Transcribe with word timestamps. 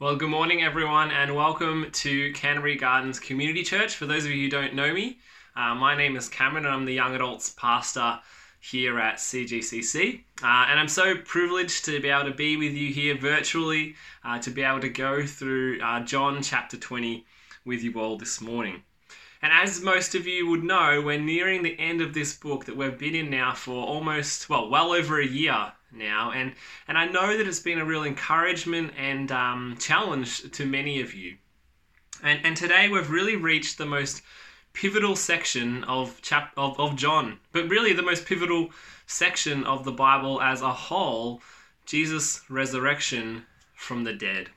Well, 0.00 0.16
good 0.16 0.30
morning, 0.30 0.62
everyone, 0.62 1.10
and 1.10 1.36
welcome 1.36 1.90
to 1.92 2.32
Canterbury 2.32 2.76
Gardens 2.76 3.20
Community 3.20 3.62
Church. 3.62 3.94
For 3.94 4.06
those 4.06 4.24
of 4.24 4.30
you 4.30 4.44
who 4.44 4.48
don't 4.48 4.74
know 4.74 4.94
me, 4.94 5.18
uh, 5.54 5.74
my 5.74 5.94
name 5.94 6.16
is 6.16 6.26
Cameron, 6.26 6.64
and 6.64 6.72
I'm 6.74 6.86
the 6.86 6.94
young 6.94 7.14
adults 7.14 7.50
pastor 7.50 8.18
here 8.60 8.98
at 8.98 9.16
CGCC. 9.16 10.22
Uh, 10.42 10.66
and 10.70 10.80
I'm 10.80 10.88
so 10.88 11.18
privileged 11.18 11.84
to 11.84 12.00
be 12.00 12.08
able 12.08 12.30
to 12.30 12.34
be 12.34 12.56
with 12.56 12.72
you 12.72 12.90
here 12.94 13.14
virtually, 13.14 13.94
uh, 14.24 14.38
to 14.38 14.50
be 14.50 14.62
able 14.62 14.80
to 14.80 14.88
go 14.88 15.26
through 15.26 15.82
uh, 15.82 16.00
John 16.00 16.42
chapter 16.42 16.78
20 16.78 17.26
with 17.66 17.82
you 17.82 17.92
all 18.00 18.16
this 18.16 18.40
morning. 18.40 18.82
And 19.42 19.52
as 19.52 19.82
most 19.82 20.14
of 20.14 20.26
you 20.26 20.48
would 20.48 20.64
know, 20.64 21.02
we're 21.02 21.20
nearing 21.20 21.62
the 21.62 21.78
end 21.78 22.00
of 22.00 22.14
this 22.14 22.34
book 22.34 22.64
that 22.64 22.76
we've 22.78 22.98
been 22.98 23.14
in 23.14 23.28
now 23.28 23.52
for 23.52 23.84
almost, 23.84 24.48
well, 24.48 24.70
well 24.70 24.92
over 24.92 25.20
a 25.20 25.26
year 25.26 25.72
now, 25.92 26.32
and 26.32 26.52
and 26.88 26.96
I 26.96 27.06
know 27.06 27.36
that 27.36 27.46
it's 27.46 27.60
been 27.60 27.78
a 27.78 27.84
real 27.84 28.04
encouragement 28.04 28.92
and 28.96 29.30
um, 29.32 29.76
challenge 29.78 30.50
to 30.50 30.66
many 30.66 31.00
of 31.00 31.14
you. 31.14 31.36
And 32.22 32.40
and 32.44 32.56
today 32.56 32.88
we've 32.88 33.10
really 33.10 33.36
reached 33.36 33.78
the 33.78 33.86
most 33.86 34.22
pivotal 34.72 35.16
section 35.16 35.84
of 35.84 36.20
chap 36.22 36.52
of, 36.56 36.78
of 36.78 36.96
John, 36.96 37.38
but 37.52 37.68
really 37.68 37.92
the 37.92 38.02
most 38.02 38.26
pivotal 38.26 38.70
section 39.06 39.64
of 39.64 39.84
the 39.84 39.92
Bible 39.92 40.40
as 40.40 40.62
a 40.62 40.72
whole, 40.72 41.42
Jesus' 41.86 42.42
resurrection 42.48 43.46
from 43.74 44.04
the 44.04 44.12
dead. 44.12 44.50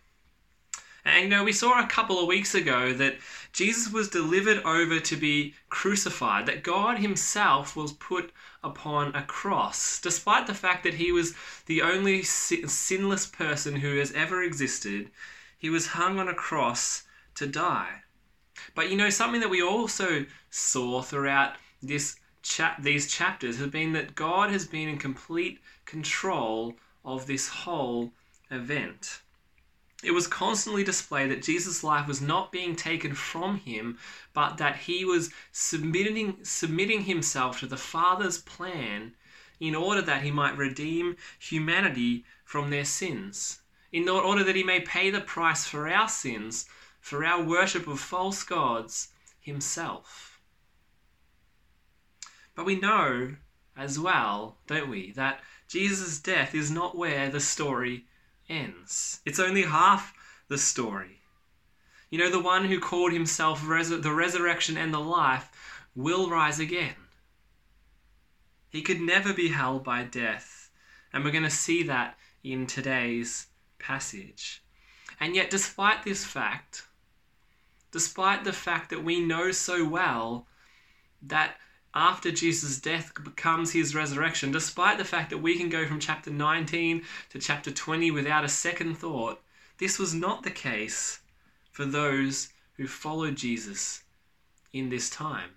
And 1.05 1.23
you 1.23 1.29
know, 1.29 1.43
we 1.43 1.51
saw 1.51 1.81
a 1.81 1.87
couple 1.87 2.19
of 2.19 2.27
weeks 2.27 2.55
ago 2.55 2.93
that 2.93 3.17
Jesus 3.51 3.91
was 3.91 4.07
delivered 4.07 4.63
over 4.63 4.99
to 4.99 5.15
be 5.17 5.53
crucified, 5.69 6.45
that 6.45 6.63
God 6.63 6.99
Himself 6.99 7.75
was 7.75 7.91
put 7.91 8.31
upon 8.63 9.13
a 9.15 9.23
cross, 9.23 9.99
despite 9.99 10.47
the 10.47 10.53
fact 10.53 10.83
that 10.83 10.95
He 10.95 11.11
was 11.11 11.33
the 11.65 11.81
only 11.81 12.23
sinless 12.23 13.25
person 13.25 13.77
who 13.77 13.97
has 13.97 14.11
ever 14.13 14.41
existed. 14.41 15.11
He 15.57 15.69
was 15.69 15.87
hung 15.87 16.19
on 16.19 16.27
a 16.27 16.33
cross 16.33 17.03
to 17.35 17.47
die. 17.47 18.03
But 18.75 18.89
you 18.89 18.97
know, 18.97 19.09
something 19.09 19.41
that 19.41 19.49
we 19.49 19.61
also 19.61 20.25
saw 20.49 21.01
throughout 21.01 21.55
this 21.81 22.17
cha- 22.43 22.75
these 22.79 23.11
chapters 23.11 23.57
has 23.57 23.67
been 23.67 23.93
that 23.93 24.15
God 24.15 24.51
has 24.51 24.67
been 24.67 24.87
in 24.87 24.97
complete 24.97 25.59
control 25.85 26.75
of 27.03 27.25
this 27.25 27.47
whole 27.47 28.13
event. 28.51 29.21
It 30.03 30.11
was 30.11 30.27
constantly 30.27 30.83
displayed 30.83 31.31
that 31.31 31.41
Jesus' 31.41 31.83
life 31.83 32.07
was 32.07 32.19
not 32.19 32.51
being 32.51 32.75
taken 32.75 33.15
from 33.15 33.59
him, 33.59 33.97
but 34.33 34.57
that 34.57 34.75
he 34.75 35.05
was 35.05 35.31
submitting, 35.53 36.43
submitting 36.43 37.03
himself 37.03 37.59
to 37.59 37.67
the 37.67 37.77
Father's 37.77 38.37
plan 38.37 39.15
in 39.61 39.73
order 39.73 40.01
that 40.01 40.23
he 40.23 40.29
might 40.29 40.57
redeem 40.57 41.15
humanity 41.39 42.25
from 42.43 42.69
their 42.69 42.83
sins, 42.83 43.61
in 43.93 44.09
order 44.09 44.43
that 44.43 44.57
he 44.57 44.63
may 44.63 44.81
pay 44.81 45.09
the 45.09 45.21
price 45.21 45.65
for 45.65 45.87
our 45.87 46.09
sins, 46.09 46.67
for 46.99 47.23
our 47.23 47.41
worship 47.41 47.87
of 47.87 47.99
false 47.99 48.43
gods 48.43 49.09
himself. 49.39 50.41
But 52.55 52.65
we 52.65 52.75
know 52.75 53.37
as 53.77 53.97
well, 53.97 54.57
don't 54.67 54.89
we, 54.89 55.11
that 55.13 55.41
Jesus' 55.69 56.19
death 56.19 56.53
is 56.53 56.69
not 56.69 56.97
where 56.97 57.29
the 57.29 57.39
story 57.39 58.05
ends. 58.49 59.21
It's 59.25 59.39
only 59.39 59.63
half 59.63 60.13
the 60.47 60.57
story. 60.57 61.21
You 62.09 62.19
know, 62.19 62.29
the 62.29 62.39
one 62.39 62.65
who 62.65 62.79
called 62.79 63.11
himself 63.11 63.67
res- 63.67 63.89
the 63.89 64.11
resurrection 64.11 64.77
and 64.77 64.93
the 64.93 64.99
life 64.99 65.49
will 65.95 66.29
rise 66.29 66.59
again. 66.59 66.95
He 68.69 68.81
could 68.81 69.01
never 69.01 69.33
be 69.33 69.49
held 69.49 69.83
by 69.83 70.03
death. 70.03 70.71
And 71.11 71.23
we're 71.23 71.31
going 71.31 71.43
to 71.43 71.49
see 71.49 71.83
that 71.83 72.17
in 72.43 72.65
today's 72.65 73.47
passage. 73.79 74.63
And 75.19 75.35
yet, 75.35 75.49
despite 75.49 76.03
this 76.03 76.25
fact, 76.25 76.87
despite 77.91 78.43
the 78.43 78.53
fact 78.53 78.89
that 78.89 79.03
we 79.03 79.19
know 79.19 79.51
so 79.51 79.87
well 79.87 80.47
that 81.21 81.57
after 81.95 82.31
Jesus' 82.31 82.79
death 82.79 83.13
becomes 83.23 83.71
his 83.71 83.93
resurrection, 83.93 84.51
despite 84.51 84.97
the 84.97 85.05
fact 85.05 85.29
that 85.29 85.37
we 85.37 85.57
can 85.57 85.69
go 85.69 85.85
from 85.85 85.99
chapter 85.99 86.31
19 86.31 87.03
to 87.29 87.39
chapter 87.39 87.71
20 87.71 88.09
without 88.11 88.43
a 88.43 88.49
second 88.49 88.95
thought, 88.95 89.41
this 89.77 89.99
was 89.99 90.13
not 90.13 90.43
the 90.43 90.51
case 90.51 91.19
for 91.71 91.85
those 91.85 92.49
who 92.77 92.87
followed 92.87 93.35
Jesus 93.35 94.03
in 94.71 94.89
this 94.89 95.09
time. 95.09 95.51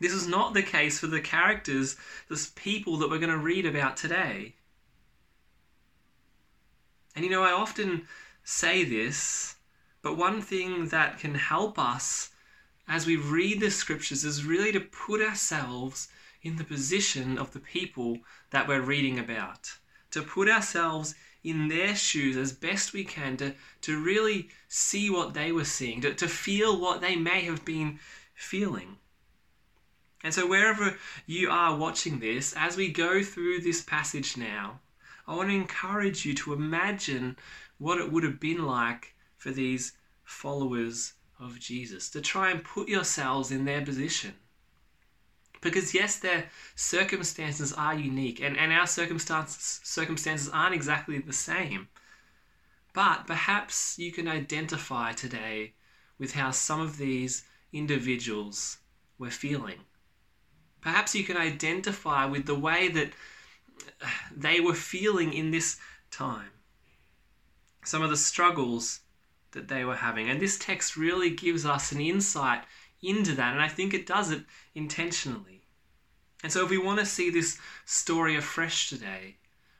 This 0.00 0.14
was 0.14 0.26
not 0.26 0.54
the 0.54 0.62
case 0.62 0.98
for 0.98 1.06
the 1.06 1.20
characters, 1.20 1.96
the 2.28 2.48
people 2.54 2.96
that 2.96 3.10
we're 3.10 3.18
going 3.18 3.30
to 3.30 3.38
read 3.38 3.66
about 3.66 3.96
today. 3.96 4.54
And 7.14 7.24
you 7.24 7.30
know, 7.30 7.44
I 7.44 7.52
often 7.52 8.08
say 8.42 8.84
this, 8.84 9.56
but 10.00 10.16
one 10.16 10.40
thing 10.40 10.88
that 10.88 11.18
can 11.18 11.34
help 11.34 11.78
us 11.78 12.30
as 12.88 13.06
we 13.06 13.16
read 13.16 13.60
the 13.60 13.70
scriptures 13.70 14.24
is 14.24 14.44
really 14.44 14.72
to 14.72 14.80
put 14.80 15.20
ourselves 15.20 16.08
in 16.42 16.56
the 16.56 16.64
position 16.64 17.38
of 17.38 17.52
the 17.52 17.60
people 17.60 18.18
that 18.50 18.66
we're 18.66 18.80
reading 18.80 19.18
about, 19.18 19.72
to 20.10 20.22
put 20.22 20.48
ourselves 20.48 21.14
in 21.44 21.68
their 21.68 21.94
shoes 21.94 22.36
as 22.36 22.52
best 22.52 22.92
we 22.92 23.04
can, 23.04 23.36
to, 23.36 23.54
to 23.80 24.02
really 24.02 24.48
see 24.68 25.10
what 25.10 25.34
they 25.34 25.52
were 25.52 25.64
seeing, 25.64 26.00
to, 26.00 26.14
to 26.14 26.28
feel 26.28 26.80
what 26.80 27.00
they 27.00 27.16
may 27.16 27.42
have 27.42 27.64
been 27.64 27.98
feeling. 28.34 28.96
And 30.24 30.32
so, 30.32 30.46
wherever 30.46 30.96
you 31.26 31.50
are 31.50 31.76
watching 31.76 32.20
this, 32.20 32.54
as 32.56 32.76
we 32.76 32.88
go 32.88 33.22
through 33.22 33.60
this 33.60 33.82
passage 33.82 34.36
now, 34.36 34.80
I 35.26 35.34
want 35.34 35.48
to 35.48 35.54
encourage 35.54 36.24
you 36.24 36.34
to 36.34 36.52
imagine 36.52 37.36
what 37.78 37.98
it 37.98 38.12
would 38.12 38.22
have 38.22 38.38
been 38.38 38.64
like 38.64 39.14
for 39.36 39.50
these 39.50 39.92
followers 40.22 41.14
of 41.42 41.58
Jesus, 41.58 42.08
to 42.10 42.20
try 42.20 42.50
and 42.50 42.62
put 42.62 42.88
yourselves 42.88 43.50
in 43.50 43.64
their 43.64 43.82
position. 43.84 44.34
Because 45.60 45.94
yes, 45.94 46.18
their 46.18 46.46
circumstances 46.74 47.72
are 47.72 47.94
unique, 47.94 48.40
and, 48.40 48.56
and 48.56 48.72
our 48.72 48.86
circumstances 48.86 49.80
circumstances 49.84 50.48
aren't 50.48 50.74
exactly 50.74 51.18
the 51.18 51.32
same. 51.32 51.88
But 52.94 53.26
perhaps 53.26 53.98
you 53.98 54.12
can 54.12 54.28
identify 54.28 55.12
today 55.12 55.74
with 56.18 56.34
how 56.34 56.50
some 56.50 56.80
of 56.80 56.98
these 56.98 57.44
individuals 57.72 58.78
were 59.18 59.30
feeling. 59.30 59.78
Perhaps 60.80 61.14
you 61.14 61.24
can 61.24 61.36
identify 61.36 62.26
with 62.26 62.46
the 62.46 62.58
way 62.58 62.88
that 62.88 63.12
they 64.36 64.60
were 64.60 64.74
feeling 64.74 65.32
in 65.32 65.50
this 65.50 65.78
time. 66.10 66.50
Some 67.84 68.02
of 68.02 68.10
the 68.10 68.16
struggles 68.16 69.00
that 69.52 69.68
they 69.68 69.84
were 69.84 69.96
having. 69.96 70.28
And 70.28 70.40
this 70.40 70.58
text 70.58 70.96
really 70.96 71.30
gives 71.30 71.64
us 71.64 71.92
an 71.92 72.00
insight 72.00 72.64
into 73.02 73.34
that, 73.34 73.52
and 73.52 73.62
I 73.62 73.68
think 73.68 73.94
it 73.94 74.06
does 74.06 74.30
it 74.30 74.44
intentionally. 74.74 75.62
And 76.42 76.52
so 76.52 76.64
if 76.64 76.70
we 76.70 76.78
want 76.78 76.98
to 76.98 77.06
see 77.06 77.30
this 77.30 77.58
story 77.84 78.36
afresh 78.36 78.88
today, 78.88 79.36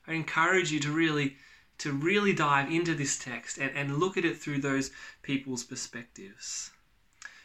I 0.06 0.14
encourage 0.14 0.70
you 0.72 0.80
to 0.80 0.92
really 0.92 1.36
to 1.78 1.92
really 1.92 2.32
dive 2.32 2.70
into 2.70 2.94
this 2.94 3.18
text 3.18 3.58
and, 3.58 3.76
and 3.76 3.98
look 3.98 4.16
at 4.16 4.24
it 4.24 4.38
through 4.38 4.58
those 4.58 4.92
people's 5.22 5.64
perspectives. 5.64 6.70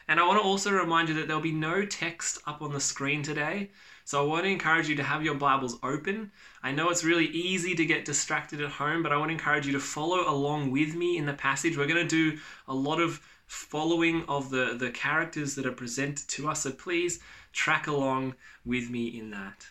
And 0.08 0.20
I 0.20 0.28
want 0.28 0.40
to 0.40 0.48
also 0.48 0.72
remind 0.72 1.10
you 1.10 1.16
that 1.16 1.28
there'll 1.28 1.42
be 1.42 1.52
no 1.52 1.86
text 1.86 2.40
up 2.46 2.62
on 2.62 2.72
the 2.72 2.80
screen 2.80 3.24
today. 3.24 3.72
So 4.08 4.24
I 4.24 4.26
want 4.26 4.46
to 4.46 4.50
encourage 4.50 4.88
you 4.88 4.96
to 4.96 5.04
have 5.04 5.26
your 5.26 5.36
Bibles 5.36 5.78
open. 5.84 6.32
I 6.64 6.72
know 6.72 6.90
it's 6.90 7.04
really 7.04 7.26
easy 7.26 7.76
to 7.76 7.86
get 7.86 8.06
distracted 8.06 8.62
at 8.62 8.72
home, 8.72 9.04
but 9.04 9.12
I 9.12 9.18
want 9.18 9.28
to 9.28 9.34
encourage 9.34 9.66
you 9.66 9.74
to 9.74 9.82
follow 9.82 10.32
along 10.32 10.72
with 10.72 10.96
me 10.96 11.18
in 11.18 11.26
the 11.26 11.34
passage. 11.34 11.76
We're 11.76 11.88
going 11.88 12.08
to 12.08 12.32
do 12.32 12.40
a 12.70 12.74
lot 12.74 13.02
of 13.02 13.20
following 13.48 14.24
of 14.30 14.50
the, 14.50 14.78
the 14.80 14.92
characters 14.92 15.56
that 15.56 15.66
are 15.66 15.74
presented 15.74 16.26
to 16.30 16.48
us. 16.48 16.62
So 16.62 16.72
please 16.72 17.20
track 17.52 17.88
along 17.88 18.36
with 18.66 18.90
me 18.90 19.08
in 19.08 19.32
that. 19.32 19.68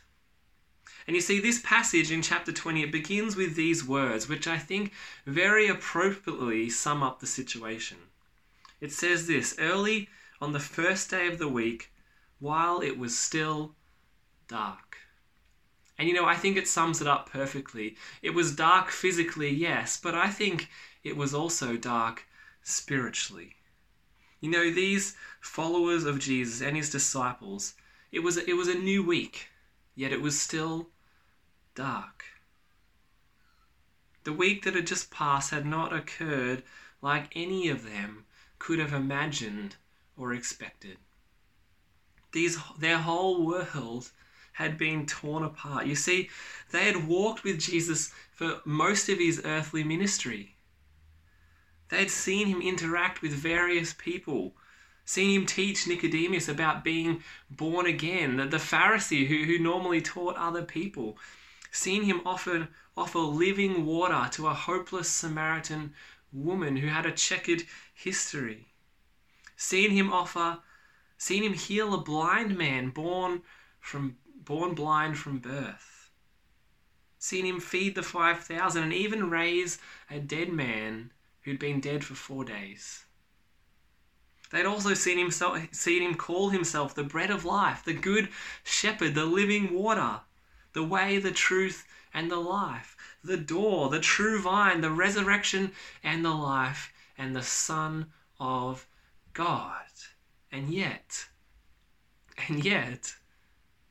And 1.07 1.17
you 1.17 1.23
see, 1.23 1.41
this 1.41 1.63
passage 1.63 2.13
in 2.13 2.21
chapter 2.21 2.53
20, 2.53 2.83
it 2.83 2.93
begins 2.93 3.37
with 3.37 3.55
these 3.55 3.89
words, 3.89 4.29
which 4.29 4.47
I 4.47 4.59
think 4.59 4.93
very 5.25 5.67
appropriately 5.67 6.69
sum 6.69 7.03
up 7.03 7.21
the 7.21 7.27
situation. 7.27 7.97
It 8.83 8.93
says 8.93 9.29
this 9.29 9.55
Early 9.59 10.11
on 10.43 10.53
the 10.53 10.61
first 10.61 11.09
day 11.09 11.27
of 11.27 11.39
the 11.39 11.49
week, 11.49 11.91
while 12.39 12.83
it 12.83 12.99
was 12.99 13.19
still 13.19 13.75
dark. 14.49 14.99
And 15.99 16.09
you 16.09 16.15
know, 16.15 16.27
I 16.27 16.37
think 16.37 16.57
it 16.57 16.69
sums 16.69 17.01
it 17.01 17.07
up 17.07 17.31
perfectly. 17.31 17.97
It 18.23 18.31
was 18.31 18.55
dark 18.55 18.91
physically, 18.91 19.51
yes, 19.51 19.99
but 20.01 20.15
I 20.15 20.29
think 20.29 20.69
it 21.03 21.17
was 21.17 21.33
also 21.33 21.77
dark 21.77 22.27
spiritually. 22.63 23.57
You 24.41 24.51
know, 24.51 24.71
these 24.71 25.17
followers 25.41 26.05
of 26.05 26.19
Jesus 26.19 26.61
and 26.61 26.77
his 26.77 26.91
disciples, 26.91 27.75
it 28.13 28.21
was 28.21 28.37
a, 28.37 28.49
it 28.49 28.55
was 28.55 28.69
a 28.69 28.75
new 28.75 29.03
week, 29.03 29.49
yet 29.95 30.13
it 30.13 30.21
was 30.21 30.39
still 30.39 30.91
dark. 31.75 32.25
The 34.25 34.33
week 34.33 34.65
that 34.65 34.75
had 34.75 34.87
just 34.87 35.11
passed 35.11 35.51
had 35.51 35.65
not 35.65 35.93
occurred 35.93 36.63
like 37.01 37.31
any 37.35 37.69
of 37.69 37.85
them 37.85 38.27
could 38.59 38.79
have 38.79 38.93
imagined 38.93 39.77
or 40.17 40.35
expected. 40.35 40.99
These, 42.33 42.59
their 42.79 42.99
whole 42.99 43.47
world 43.47 44.11
had 44.57 44.79
been 44.79 45.05
torn 45.05 45.45
apart. 45.45 45.85
You 45.85 45.95
see, 45.95 46.31
they 46.71 46.85
had 46.85 47.07
walked 47.07 47.45
with 47.45 47.61
Jesus 47.61 48.11
for 48.33 48.63
most 48.65 49.11
of 49.11 49.19
his 49.19 49.43
earthly 49.45 49.85
ministry. 49.85 50.57
They 51.91 51.99
had 51.99 52.11
seen 52.11 52.47
him 52.47 52.63
interact 52.63 53.21
with 53.21 53.33
various 53.33 53.93
people, 53.93 54.57
seen 55.05 55.39
him 55.39 55.47
teach 55.47 55.87
Nicodemus 55.87 56.49
about 56.49 56.83
being 56.83 57.23
born 57.51 57.85
again, 57.85 58.39
the 58.39 58.57
Pharisee 58.57 59.27
who, 59.27 59.45
who 59.45 59.59
normally 59.59 60.01
taught 60.01 60.37
other 60.37 60.63
people, 60.63 61.19
seen 61.71 62.05
him 62.05 62.23
offer, 62.25 62.69
offer 62.97 63.19
living 63.19 63.85
water 63.85 64.27
to 64.33 64.47
a 64.47 64.55
hopeless 64.55 65.11
Samaritan 65.11 65.93
woman 66.33 66.79
who 66.79 66.87
had 66.87 67.05
a 67.05 67.13
checkered 67.13 67.65
history, 67.93 68.69
seen 69.55 69.91
him 69.91 70.11
offer, 70.11 70.61
seen 71.19 71.43
him 71.43 71.53
heal 71.53 71.93
a 71.93 71.99
blind 71.99 72.57
man 72.57 72.89
born 72.89 73.43
from 73.81 74.17
born 74.47 74.75
blind 74.75 75.19
from 75.19 75.39
birth, 75.39 76.11
seen 77.19 77.45
him 77.45 77.61
feed 77.61 77.95
the 77.95 78.03
5,000 78.03 78.83
and 78.83 78.93
even 78.93 79.29
raise 79.29 79.79
a 80.09 80.19
dead 80.19 80.51
man 80.51 81.13
who'd 81.43 81.59
been 81.59 81.81
dead 81.81 82.03
for 82.03 82.15
four 82.15 82.45
days. 82.45 83.05
They'd 84.51 84.65
also 84.65 84.95
seen 84.95 85.19
him, 85.19 85.31
seen 85.73 86.03
him 86.03 86.15
call 86.15 86.51
himself 86.51 86.95
the 86.95 87.03
bread 87.03 87.31
of 87.31 87.45
life, 87.45 87.85
the 87.85 87.93
good 87.93 88.29
shepherd, 88.63 89.15
the 89.15 89.27
living 89.27 89.75
water, 89.75 90.21
the 90.73 90.85
way, 90.85 91.19
the 91.19 91.33
truth, 91.33 91.85
and 92.15 92.31
the 92.31 92.37
life, 92.37 92.97
the 93.23 93.37
door, 93.37 93.91
the 93.91 94.01
true 94.01 94.41
vine, 94.41 94.81
the 94.81 94.91
resurrection 94.91 95.73
and 96.03 96.25
the 96.25 96.31
life, 96.35 96.93
and 97.19 97.35
the 97.35 97.43
Son 97.43 98.07
of 98.39 98.87
God. 99.33 99.91
And 100.53 100.73
yet, 100.73 101.27
and 102.49 102.65
yet, 102.65 103.17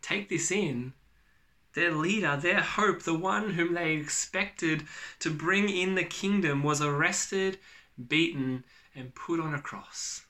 take 0.06 0.30
this 0.30 0.52
in, 0.52 0.94
their 1.74 1.92
leader, 1.92 2.38
their 2.38 2.62
hope, 2.62 3.02
the 3.04 3.18
one 3.18 3.52
whom 3.52 3.74
they 3.74 3.94
expected 3.94 4.84
to 5.20 5.30
bring 5.30 5.68
in 5.70 5.96
the 5.96 6.04
kingdom, 6.04 6.64
was 6.64 6.82
arrested, 6.82 7.58
beaten, 8.08 8.64
and 8.96 9.16
put 9.16 9.40
on 9.40 9.54
a 9.54 9.62
cross. 9.62 10.26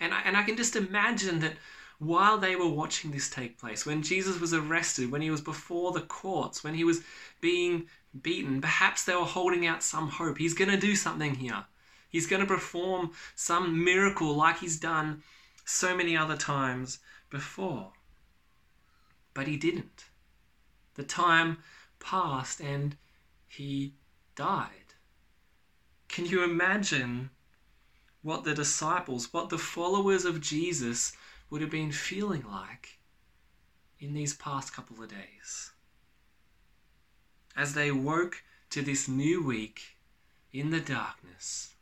And 0.00 0.12
I, 0.12 0.22
and 0.24 0.36
I 0.36 0.42
can 0.42 0.56
just 0.56 0.76
imagine 0.76 1.40
that 1.40 1.54
while 1.98 2.38
they 2.38 2.56
were 2.56 2.68
watching 2.68 3.10
this 3.10 3.30
take 3.30 3.58
place, 3.58 3.86
when 3.86 4.02
Jesus 4.02 4.40
was 4.40 4.52
arrested, 4.52 5.10
when 5.10 5.22
he 5.22 5.30
was 5.30 5.40
before 5.40 5.92
the 5.92 6.02
courts, 6.02 6.64
when 6.64 6.74
he 6.74 6.84
was 6.84 7.02
being 7.40 7.86
beaten, 8.22 8.60
perhaps 8.60 9.04
they 9.04 9.14
were 9.14 9.24
holding 9.24 9.66
out 9.66 9.82
some 9.82 10.08
hope. 10.08 10.38
He's 10.38 10.54
going 10.54 10.70
to 10.70 10.76
do 10.76 10.96
something 10.96 11.34
here. 11.34 11.64
He's 12.08 12.26
going 12.26 12.40
to 12.40 12.46
perform 12.46 13.12
some 13.34 13.84
miracle 13.84 14.34
like 14.34 14.58
he's 14.58 14.78
done 14.78 15.22
so 15.64 15.96
many 15.96 16.16
other 16.16 16.36
times 16.36 16.98
before. 17.30 17.92
But 19.36 19.48
he 19.48 19.58
didn't. 19.58 20.06
The 20.94 21.02
time 21.02 21.58
passed 22.00 22.58
and 22.58 22.96
he 23.46 23.92
died. 24.34 24.94
Can 26.08 26.24
you 26.24 26.42
imagine 26.42 27.28
what 28.22 28.44
the 28.44 28.54
disciples, 28.54 29.34
what 29.34 29.50
the 29.50 29.58
followers 29.58 30.24
of 30.24 30.40
Jesus 30.40 31.12
would 31.50 31.60
have 31.60 31.70
been 31.70 31.92
feeling 31.92 32.44
like 32.50 32.98
in 34.00 34.14
these 34.14 34.32
past 34.32 34.72
couple 34.72 35.02
of 35.02 35.10
days? 35.10 35.72
As 37.54 37.74
they 37.74 37.90
woke 37.90 38.42
to 38.70 38.80
this 38.80 39.06
new 39.06 39.44
week 39.44 39.98
in 40.50 40.70
the 40.70 40.80
darkness, 40.80 41.74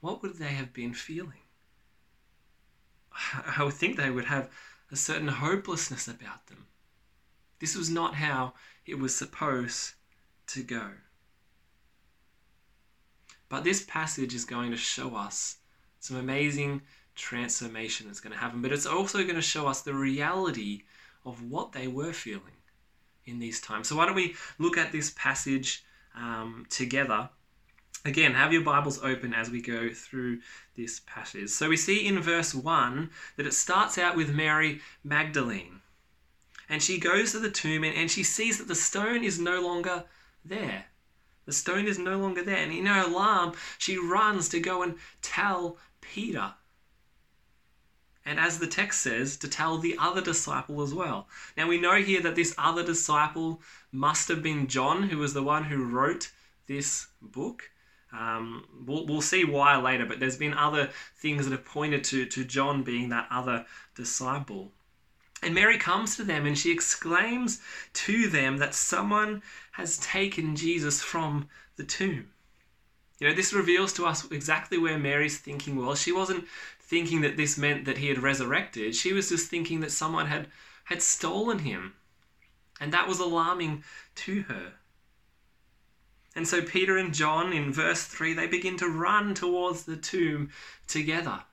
what 0.00 0.20
would 0.20 0.34
they 0.34 0.52
have 0.52 0.74
been 0.74 0.92
feeling? 0.92 1.46
I 3.56 3.64
would 3.64 3.72
think 3.72 3.96
they 3.96 4.10
would 4.10 4.26
have 4.26 4.50
a 4.92 4.96
certain 4.96 5.28
hopelessness 5.28 6.06
about 6.06 6.48
them. 6.48 6.66
This 7.60 7.76
was 7.76 7.90
not 7.90 8.14
how 8.14 8.54
it 8.86 8.98
was 8.98 9.14
supposed 9.14 9.92
to 10.48 10.62
go. 10.62 10.90
But 13.48 13.64
this 13.64 13.84
passage 13.84 14.34
is 14.34 14.44
going 14.44 14.70
to 14.70 14.76
show 14.76 15.14
us 15.14 15.58
some 15.98 16.16
amazing 16.16 16.82
transformation 17.14 18.06
that's 18.06 18.20
going 18.20 18.32
to 18.32 18.38
happen, 18.38 18.62
but 18.62 18.72
it's 18.72 18.86
also 18.86 19.22
going 19.22 19.34
to 19.34 19.42
show 19.42 19.66
us 19.66 19.82
the 19.82 19.94
reality 19.94 20.82
of 21.26 21.42
what 21.42 21.72
they 21.72 21.86
were 21.86 22.12
feeling 22.12 22.56
in 23.26 23.38
these 23.38 23.60
times. 23.60 23.88
So, 23.88 23.96
why 23.96 24.06
don't 24.06 24.14
we 24.14 24.36
look 24.58 24.78
at 24.78 24.92
this 24.92 25.10
passage 25.10 25.84
um, 26.16 26.66
together? 26.70 27.28
Again, 28.06 28.32
have 28.32 28.52
your 28.52 28.62
Bibles 28.62 29.02
open 29.02 29.34
as 29.34 29.50
we 29.50 29.60
go 29.60 29.90
through 29.92 30.40
this 30.76 31.00
passage. 31.00 31.50
So, 31.50 31.68
we 31.68 31.76
see 31.76 32.06
in 32.06 32.20
verse 32.20 32.54
1 32.54 33.10
that 33.36 33.46
it 33.46 33.52
starts 33.52 33.98
out 33.98 34.16
with 34.16 34.34
Mary 34.34 34.80
Magdalene 35.04 35.79
and 36.70 36.80
she 36.80 36.98
goes 36.98 37.32
to 37.32 37.40
the 37.40 37.50
tomb 37.50 37.82
and, 37.82 37.96
and 37.96 38.10
she 38.10 38.22
sees 38.22 38.58
that 38.58 38.68
the 38.68 38.74
stone 38.76 39.24
is 39.24 39.40
no 39.40 39.60
longer 39.60 40.04
there. 40.44 40.86
The 41.44 41.52
stone 41.52 41.88
is 41.88 41.98
no 41.98 42.16
longer 42.16 42.44
there. 42.44 42.58
And 42.58 42.72
in 42.72 42.86
her 42.86 43.02
alarm, 43.02 43.54
she 43.76 43.98
runs 43.98 44.48
to 44.50 44.60
go 44.60 44.82
and 44.82 44.94
tell 45.20 45.78
Peter. 46.00 46.54
And 48.24 48.38
as 48.38 48.60
the 48.60 48.68
text 48.68 49.00
says, 49.00 49.36
to 49.38 49.48
tell 49.48 49.78
the 49.78 49.96
other 49.98 50.20
disciple 50.20 50.80
as 50.80 50.94
well. 50.94 51.26
Now 51.56 51.66
we 51.66 51.80
know 51.80 51.96
here 51.96 52.22
that 52.22 52.36
this 52.36 52.54
other 52.56 52.84
disciple 52.84 53.60
must 53.90 54.28
have 54.28 54.42
been 54.42 54.68
John, 54.68 55.02
who 55.02 55.18
was 55.18 55.34
the 55.34 55.42
one 55.42 55.64
who 55.64 55.84
wrote 55.84 56.30
this 56.68 57.08
book. 57.20 57.68
Um, 58.12 58.64
we'll, 58.86 59.06
we'll 59.06 59.22
see 59.22 59.44
why 59.44 59.76
later, 59.76 60.06
but 60.06 60.20
there's 60.20 60.36
been 60.36 60.54
other 60.54 60.90
things 61.16 61.46
that 61.46 61.52
have 61.52 61.64
pointed 61.64 62.04
to, 62.04 62.26
to 62.26 62.44
John 62.44 62.84
being 62.84 63.08
that 63.08 63.26
other 63.30 63.66
disciple. 63.96 64.72
And 65.42 65.54
Mary 65.54 65.78
comes 65.78 66.16
to 66.16 66.24
them 66.24 66.44
and 66.44 66.58
she 66.58 66.70
exclaims 66.70 67.60
to 67.94 68.28
them 68.28 68.58
that 68.58 68.74
someone 68.74 69.42
has 69.72 69.98
taken 69.98 70.54
Jesus 70.54 71.00
from 71.02 71.48
the 71.76 71.84
tomb. 71.84 72.28
You 73.18 73.28
know, 73.28 73.34
this 73.34 73.52
reveals 73.52 73.92
to 73.94 74.06
us 74.06 74.30
exactly 74.30 74.78
where 74.78 74.98
Mary's 74.98 75.38
thinking 75.38 75.76
was. 75.76 76.00
She 76.00 76.12
wasn't 76.12 76.46
thinking 76.80 77.20
that 77.20 77.36
this 77.36 77.56
meant 77.56 77.84
that 77.84 77.98
he 77.98 78.08
had 78.08 78.18
resurrected. 78.18 78.94
She 78.94 79.12
was 79.12 79.28
just 79.28 79.48
thinking 79.48 79.80
that 79.80 79.92
someone 79.92 80.26
had, 80.26 80.48
had 80.84 81.02
stolen 81.02 81.60
him. 81.60 81.94
And 82.80 82.92
that 82.92 83.08
was 83.08 83.20
alarming 83.20 83.84
to 84.16 84.42
her. 84.42 84.72
And 86.34 86.46
so 86.46 86.62
Peter 86.62 86.96
and 86.96 87.12
John 87.12 87.52
in 87.52 87.72
verse 87.72 88.04
3, 88.04 88.34
they 88.34 88.46
begin 88.46 88.76
to 88.78 88.88
run 88.88 89.34
towards 89.34 89.84
the 89.84 89.96
tomb 89.96 90.50
together. 90.86 91.44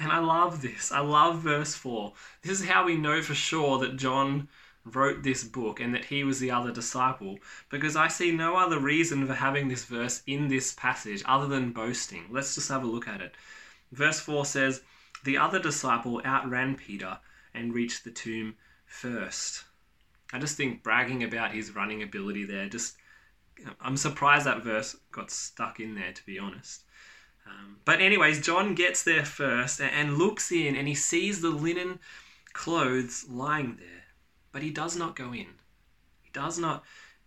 And 0.00 0.10
I 0.10 0.18
love 0.18 0.62
this. 0.62 0.90
I 0.90 1.00
love 1.00 1.40
verse 1.40 1.74
4. 1.74 2.12
This 2.42 2.60
is 2.60 2.68
how 2.68 2.84
we 2.84 2.96
know 2.96 3.22
for 3.22 3.34
sure 3.34 3.78
that 3.78 3.96
John 3.96 4.48
wrote 4.84 5.22
this 5.22 5.44
book 5.44 5.80
and 5.80 5.94
that 5.94 6.06
he 6.06 6.24
was 6.24 6.40
the 6.40 6.50
other 6.50 6.72
disciple, 6.72 7.38
because 7.68 7.94
I 7.94 8.08
see 8.08 8.32
no 8.32 8.56
other 8.56 8.78
reason 8.78 9.26
for 9.26 9.34
having 9.34 9.68
this 9.68 9.84
verse 9.84 10.22
in 10.26 10.48
this 10.48 10.72
passage 10.72 11.22
other 11.26 11.46
than 11.46 11.72
boasting. 11.72 12.24
Let's 12.30 12.54
just 12.54 12.68
have 12.68 12.82
a 12.82 12.86
look 12.86 13.06
at 13.06 13.20
it. 13.20 13.34
Verse 13.92 14.18
4 14.18 14.44
says, 14.46 14.82
The 15.24 15.36
other 15.36 15.58
disciple 15.58 16.20
outran 16.24 16.74
Peter 16.76 17.18
and 17.54 17.74
reached 17.74 18.04
the 18.04 18.10
tomb 18.10 18.56
first. 18.86 19.64
I 20.32 20.38
just 20.38 20.56
think 20.56 20.82
bragging 20.82 21.22
about 21.22 21.52
his 21.52 21.74
running 21.74 22.02
ability 22.02 22.44
there, 22.44 22.68
just 22.68 22.96
I'm 23.80 23.96
surprised 23.96 24.46
that 24.46 24.64
verse 24.64 24.96
got 25.10 25.30
stuck 25.30 25.78
in 25.78 25.94
there, 25.94 26.12
to 26.12 26.26
be 26.26 26.38
honest. 26.38 26.84
Um, 27.46 27.78
but, 27.84 28.00
anyways, 28.00 28.40
John 28.40 28.74
gets 28.74 29.02
there 29.02 29.24
first 29.24 29.80
and 29.80 30.18
looks 30.18 30.52
in 30.52 30.76
and 30.76 30.88
he 30.88 30.94
sees 30.94 31.40
the 31.40 31.50
linen 31.50 31.98
clothes 32.52 33.26
lying 33.28 33.76
there, 33.78 34.04
but 34.52 34.62
he 34.62 34.70
does 34.70 34.96
not 34.96 35.16
go 35.16 35.32
in. 35.32 35.46
He 36.20 36.30
does 36.32 36.58
not 36.58 36.84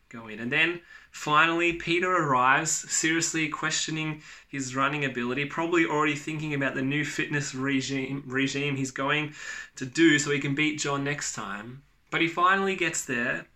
go 0.10 0.28
in. 0.28 0.40
And 0.40 0.52
then 0.52 0.82
finally, 1.12 1.74
Peter 1.74 2.12
arrives, 2.12 2.72
seriously 2.92 3.50
questioning 3.50 4.22
his 4.48 4.76
running 4.76 5.06
ability, 5.06 5.46
probably 5.46 5.86
already 5.86 6.16
thinking 6.16 6.54
about 6.54 6.76
the 6.76 6.82
new 6.82 7.04
fitness 7.04 7.56
regime, 7.56 8.24
regime 8.26 8.76
he's 8.76 8.92
going 8.92 9.34
to 9.76 9.86
do 9.86 10.20
so 10.20 10.32
he 10.32 10.40
can 10.40 10.56
beat 10.56 10.80
John 10.80 11.04
next 11.04 11.34
time. 11.34 11.84
But 12.12 12.22
he 12.22 12.28
finally 12.28 12.76
gets 12.76 13.04
there 13.06 13.48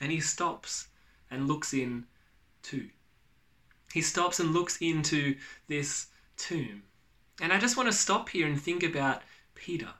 and 0.00 0.10
he 0.10 0.20
stops 0.20 0.88
and 1.30 1.46
looks 1.46 1.72
in 1.72 2.04
too 2.62 2.88
he 3.92 4.02
stops 4.02 4.40
and 4.40 4.52
looks 4.52 4.78
into 4.80 5.36
this 5.68 6.06
tomb. 6.36 6.82
And 7.40 7.52
I 7.52 7.58
just 7.58 7.76
want 7.76 7.88
to 7.88 7.96
stop 7.96 8.28
here 8.28 8.46
and 8.46 8.60
think 8.60 8.82
about 8.82 9.22
Peter. 9.54 9.90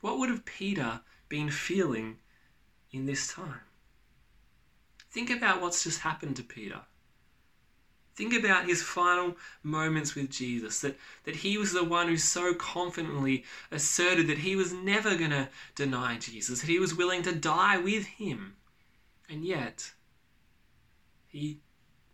What 0.00 0.18
would 0.18 0.28
have 0.28 0.44
Peter 0.44 1.00
been 1.28 1.50
feeling 1.50 2.18
in 2.92 3.06
this 3.06 3.32
time? 3.32 3.60
Think 5.10 5.30
about 5.30 5.60
what's 5.60 5.84
just 5.84 6.00
happened 6.00 6.36
to 6.36 6.42
Peter. 6.42 6.80
Think 8.14 8.32
about 8.32 8.66
his 8.66 8.82
final 8.82 9.36
moments 9.62 10.14
with 10.14 10.30
Jesus, 10.30 10.80
that, 10.80 10.98
that 11.24 11.36
he 11.36 11.58
was 11.58 11.72
the 11.72 11.84
one 11.84 12.08
who 12.08 12.16
so 12.16 12.54
confidently 12.54 13.44
asserted 13.70 14.26
that 14.28 14.38
he 14.38 14.56
was 14.56 14.72
never 14.72 15.16
going 15.16 15.30
to 15.30 15.48
deny 15.74 16.16
Jesus, 16.16 16.60
that 16.60 16.70
he 16.70 16.78
was 16.78 16.94
willing 16.94 17.22
to 17.22 17.34
die 17.34 17.76
with 17.76 18.06
him. 18.06 18.56
And 19.28 19.44
yet, 19.44 19.92
he 21.28 21.60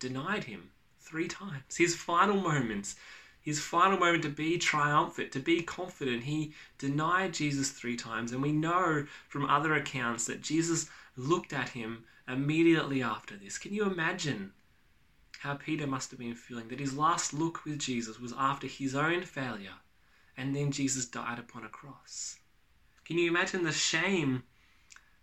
denied 0.03 0.43
him 0.43 0.69
three 0.99 1.27
times. 1.27 1.77
His 1.77 1.95
final 1.95 2.39
moments, 2.39 2.95
his 3.41 3.59
final 3.59 3.97
moment 3.97 4.23
to 4.23 4.29
be 4.29 4.57
triumphant, 4.57 5.31
to 5.31 5.39
be 5.39 5.63
confident, 5.63 6.23
he 6.23 6.53
denied 6.77 7.33
Jesus 7.33 7.71
three 7.71 7.95
times. 7.95 8.31
And 8.31 8.41
we 8.41 8.51
know 8.51 9.05
from 9.27 9.45
other 9.45 9.73
accounts 9.73 10.25
that 10.27 10.41
Jesus 10.41 10.89
looked 11.15 11.53
at 11.53 11.69
him 11.69 12.03
immediately 12.27 13.01
after 13.01 13.35
this. 13.35 13.57
Can 13.57 13.73
you 13.73 13.83
imagine 13.83 14.51
how 15.43 15.55
Peter 15.55 15.85
must 15.85 16.09
have 16.09 16.19
been 16.19 16.35
feeling 16.35 16.69
that 16.69 16.79
his 16.79 16.95
last 16.95 17.33
look 17.33 17.65
with 17.65 17.77
Jesus 17.77 18.17
was 18.17 18.33
after 18.37 18.65
his 18.65 18.95
own 18.95 19.23
failure, 19.23 19.75
and 20.37 20.55
then 20.55 20.71
Jesus 20.71 21.05
died 21.05 21.37
upon 21.37 21.65
a 21.65 21.69
cross. 21.69 22.37
Can 23.03 23.17
you 23.17 23.29
imagine 23.29 23.63
the 23.63 23.73
shame 23.73 24.43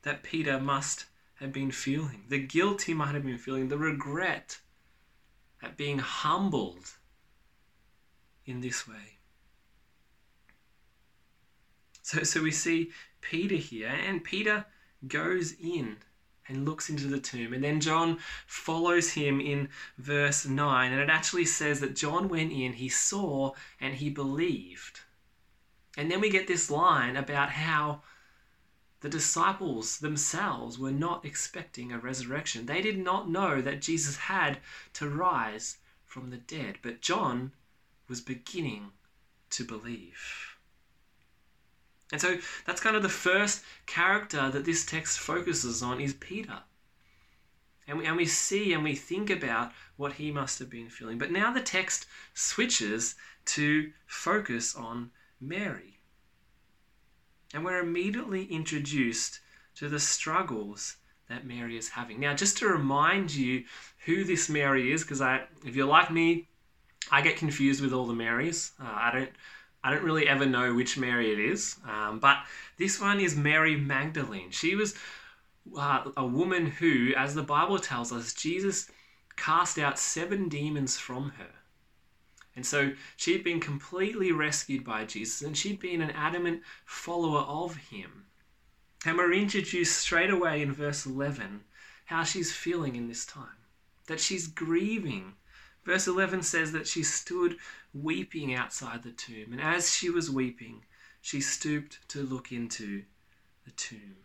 that 0.03 0.23
Peter 0.23 0.61
must 0.61 1.07
have 1.37 1.55
been 1.55 1.71
feeling, 1.71 2.25
the 2.29 2.39
guilt 2.39 2.83
he 2.83 2.93
might 2.93 3.15
have 3.15 3.25
been 3.25 3.39
feeling, 3.39 3.69
the 3.69 3.79
regret 3.79 4.59
at 5.63 5.77
being 5.77 5.99
humbled 5.99 6.91
in 8.47 8.61
this 8.61 8.89
way? 8.89 9.19
So, 12.03 12.23
so 12.23 12.43
we 12.43 12.51
see 12.51 12.91
Peter 13.21 13.55
here, 13.57 13.89
and 13.89 14.25
Peter 14.25 14.65
goes 15.07 15.55
in 15.63 15.97
and 16.49 16.65
looks 16.65 16.91
into 16.91 17.07
the 17.07 17.21
tomb. 17.21 17.53
And 17.53 17.63
then 17.63 17.81
John 17.81 18.19
follows 18.47 19.13
him 19.13 19.41
in 19.41 19.69
verse 19.99 20.45
9. 20.45 20.93
And 20.93 21.01
it 21.01 21.09
actually 21.09 21.45
says 21.45 21.81
that 21.81 21.95
John 21.95 22.29
went 22.29 22.53
in, 22.53 22.73
he 22.73 22.89
saw, 22.89 23.53
and 23.81 23.95
he 23.95 24.11
believed. 24.11 25.01
And 25.97 26.11
then 26.11 26.21
we 26.21 26.29
get 26.31 26.47
this 26.47 26.71
line 26.71 27.17
about 27.17 27.51
how 27.51 28.03
the 29.01 29.09
disciples 29.09 29.99
themselves 29.99 30.79
were 30.79 30.91
not 30.91 31.25
expecting 31.25 31.91
a 31.91 31.99
resurrection. 31.99 32.67
They 32.67 32.83
did 32.83 32.99
not 32.99 33.31
know 33.31 33.61
that 33.63 33.81
Jesus 33.81 34.17
had 34.17 34.59
to 34.95 35.09
rise 35.09 35.79
from 36.05 36.31
the 36.31 36.37
dead. 36.37 36.79
But 36.83 37.01
John 37.01 37.53
was 38.09 38.21
beginning 38.21 38.93
to 39.51 39.65
believe. 39.65 40.57
And 42.13 42.21
so 42.21 42.39
that's 42.67 42.81
kind 42.81 42.97
of 42.97 43.03
the 43.03 43.09
first 43.09 43.63
character 43.87 44.51
that 44.51 44.65
this 44.65 44.85
text 44.85 45.19
focuses 45.19 45.83
on 45.83 46.01
is 46.01 46.15
Peter. 46.15 46.61
And 47.87 47.99
we, 47.99 48.07
and 48.07 48.17
we 48.17 48.27
see 48.27 48.73
and 48.73 48.85
we 48.85 48.95
think 48.95 49.31
about 49.31 49.73
what 49.97 50.15
he 50.15 50.31
must 50.31 50.59
have 50.59 50.69
been 50.69 50.91
feeling. 50.91 51.19
But 51.19 51.31
now 51.31 51.53
the 51.53 51.61
text 51.61 52.07
switches 52.35 53.15
to 53.47 53.93
focus 54.07 54.75
on 54.75 55.11
Mary. 55.41 56.00
And 57.53 57.65
we're 57.65 57.81
immediately 57.81 58.45
introduced 58.45 59.41
to 59.77 59.89
the 59.89 60.01
struggles 60.01 60.97
that 61.29 61.47
Mary 61.47 61.77
is 61.77 61.89
having. 61.89 62.21
Now, 62.21 62.35
just 62.35 62.59
to 62.59 62.69
remind 62.69 63.35
you 63.35 63.65
who 64.05 64.25
this 64.25 64.49
Mary 64.49 64.93
is, 64.93 65.03
because 65.03 65.21
I, 65.21 65.43
if 65.65 65.75
you're 65.77 65.87
like 65.87 66.11
me, 66.11 66.49
I 67.11 67.23
get 67.23 67.37
confused 67.37 67.81
with 67.81 67.93
all 67.93 68.07
the 68.07 68.15
Marys. 68.15 68.73
Uh, 68.81 68.85
I 68.87 69.11
don't 69.13 69.31
I 69.83 69.91
don't 69.91 70.05
really 70.05 70.29
ever 70.29 70.45
know 70.45 70.75
which 70.75 70.99
Mary 70.99 71.33
it 71.33 71.39
is, 71.39 71.77
um, 71.89 72.19
but 72.19 72.37
this 72.77 73.01
one 73.01 73.19
is 73.19 73.35
Mary 73.35 73.77
Magdalene. 73.77 74.51
She 74.51 74.75
was 74.75 74.95
uh, 75.75 76.11
a 76.19 76.27
woman 76.27 76.67
who, 76.67 77.15
as 77.17 77.35
the 77.35 77.43
Bible 77.43 77.79
tells 77.79 78.13
us, 78.13 78.35
Jesus 78.35 78.91
cast 79.37 79.79
out 79.79 79.99
seven 79.99 80.51
demons 80.51 80.99
from 80.99 81.31
her. 81.39 81.60
And 82.57 82.67
so 82.67 82.93
she'd 83.17 83.45
been 83.45 83.61
completely 83.61 84.33
rescued 84.33 84.85
by 84.85 85.05
Jesus 85.05 85.43
and 85.43 85.57
she'd 85.57 85.81
been 85.81 86.01
an 86.01 86.11
adamant 86.11 86.63
follower 86.85 87.41
of 87.41 87.77
him. 87.77 88.27
And 89.07 89.17
we're 89.17 89.33
introduced 89.33 89.97
straight 89.97 90.31
away 90.31 90.61
in 90.61 90.73
verse 90.73 91.07
11 91.07 91.63
how 92.07 92.25
she's 92.25 92.53
feeling 92.53 92.97
in 92.97 93.09
this 93.09 93.25
time. 93.25 93.57
That 94.07 94.21
she's 94.21 94.47
grieving 94.47 95.35
Verse 95.85 96.07
11 96.07 96.43
says 96.43 96.73
that 96.73 96.87
she 96.87 97.03
stood 97.03 97.59
weeping 97.95 98.55
outside 98.55 99.03
the 99.03 99.13
tomb, 99.13 99.53
and 99.53 99.61
as 99.61 99.95
she 99.95 100.11
was 100.11 100.31
weeping, 100.31 100.85
she 101.23 101.41
stooped 101.41 102.07
to 102.09 102.23
look 102.23 102.53
into 102.53 103.05
the 103.65 103.71
tomb. 103.73 104.17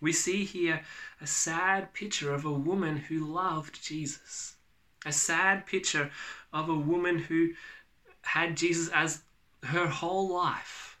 We 0.00 0.12
see 0.12 0.44
here 0.44 0.84
a 1.20 1.26
sad 1.26 1.94
picture 1.94 2.32
of 2.32 2.44
a 2.44 2.52
woman 2.52 2.96
who 2.96 3.24
loved 3.24 3.82
Jesus, 3.82 4.56
a 5.04 5.12
sad 5.12 5.66
picture 5.66 6.10
of 6.52 6.68
a 6.68 6.74
woman 6.74 7.18
who 7.18 7.50
had 8.22 8.56
Jesus 8.56 8.88
as 8.92 9.22
her 9.64 9.86
whole 9.86 10.28
life. 10.28 10.98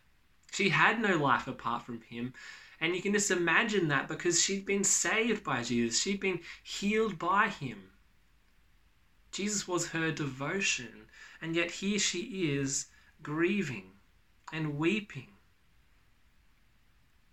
She 0.52 0.70
had 0.70 1.00
no 1.00 1.16
life 1.16 1.46
apart 1.46 1.82
from 1.82 2.00
him. 2.02 2.34
And 2.80 2.96
you 2.96 3.02
can 3.02 3.12
just 3.12 3.30
imagine 3.30 3.88
that 3.88 4.08
because 4.08 4.42
she'd 4.42 4.64
been 4.64 4.84
saved 4.84 5.44
by 5.44 5.62
Jesus, 5.62 6.00
she'd 6.00 6.20
been 6.20 6.40
healed 6.62 7.18
by 7.18 7.48
him. 7.48 7.90
Jesus 9.32 9.68
was 9.68 9.88
her 9.88 10.10
devotion, 10.10 11.06
and 11.40 11.54
yet 11.54 11.70
here 11.70 11.98
she 11.98 12.52
is 12.54 12.86
grieving 13.22 13.92
and 14.52 14.78
weeping. 14.78 15.28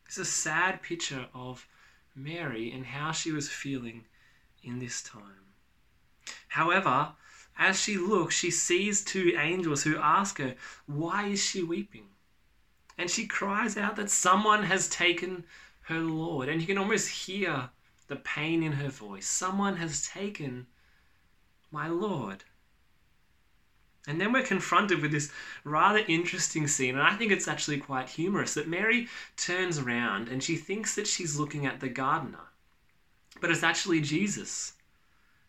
It's 0.05 0.17
a 0.17 0.25
sad 0.25 0.81
picture 0.81 1.27
of 1.33 1.65
Mary 2.13 2.71
and 2.71 2.85
how 2.85 3.11
she 3.11 3.31
was 3.31 3.49
feeling 3.49 4.05
in 4.63 4.79
this 4.79 5.01
time. 5.01 5.46
However, 6.49 7.13
as 7.57 7.79
she 7.79 7.97
looks, 7.97 8.35
she 8.35 8.51
sees 8.51 9.03
two 9.03 9.35
angels 9.37 9.83
who 9.83 9.97
ask 9.97 10.37
her, 10.37 10.55
Why 10.85 11.27
is 11.27 11.43
she 11.43 11.63
weeping? 11.63 12.07
And 12.97 13.09
she 13.09 13.27
cries 13.27 13.77
out 13.77 13.95
that 13.95 14.09
someone 14.09 14.63
has 14.63 14.89
taken 14.89 15.45
her 15.81 15.99
Lord. 15.99 16.49
And 16.49 16.61
you 16.61 16.67
can 16.67 16.77
almost 16.77 17.09
hear 17.09 17.69
the 18.07 18.15
pain 18.15 18.63
in 18.63 18.73
her 18.73 18.89
voice. 18.89 19.27
Someone 19.27 19.77
has 19.77 20.07
taken 20.07 20.67
my 21.71 21.87
Lord. 21.87 22.43
And 24.07 24.21
then 24.21 24.31
we're 24.31 24.43
confronted 24.43 25.01
with 25.01 25.11
this 25.11 25.31
rather 25.65 26.01
interesting 26.07 26.65
scene, 26.67 26.95
and 26.95 27.03
I 27.03 27.15
think 27.15 27.29
it's 27.29 27.47
actually 27.47 27.79
quite 27.79 28.07
humorous 28.07 28.53
that 28.53 28.69
Mary 28.69 29.09
turns 29.35 29.77
around 29.77 30.29
and 30.29 30.41
she 30.41 30.55
thinks 30.55 30.95
that 30.95 31.07
she's 31.07 31.37
looking 31.37 31.65
at 31.65 31.81
the 31.81 31.89
gardener, 31.89 32.47
but 33.41 33.51
it's 33.51 33.63
actually 33.63 33.99
Jesus. 33.99 34.73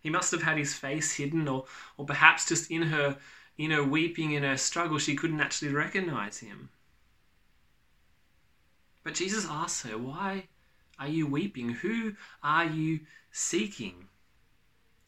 He 0.09 0.11
must 0.11 0.33
have 0.33 0.43
had 0.43 0.57
his 0.57 0.73
face 0.73 1.13
hidden, 1.13 1.47
or, 1.49 1.67
or 1.99 2.07
perhaps 2.07 2.49
just 2.49 2.71
in 2.71 2.81
her, 2.81 3.19
you 3.59 3.69
know, 3.69 3.85
weeping 3.85 4.33
in 4.33 4.43
her 4.43 4.57
struggle, 4.57 4.97
she 4.97 5.15
couldn't 5.15 5.43
actually 5.43 5.71
recognize 5.71 6.39
him. 6.39 6.71
But 9.05 9.13
Jesus 9.13 9.45
asks 9.47 9.83
her, 9.83 9.99
Why 9.99 10.45
are 10.99 11.09
you 11.09 11.27
weeping? 11.27 11.69
Who 11.69 12.15
are 12.43 12.65
you 12.65 13.01
seeking? 13.33 14.09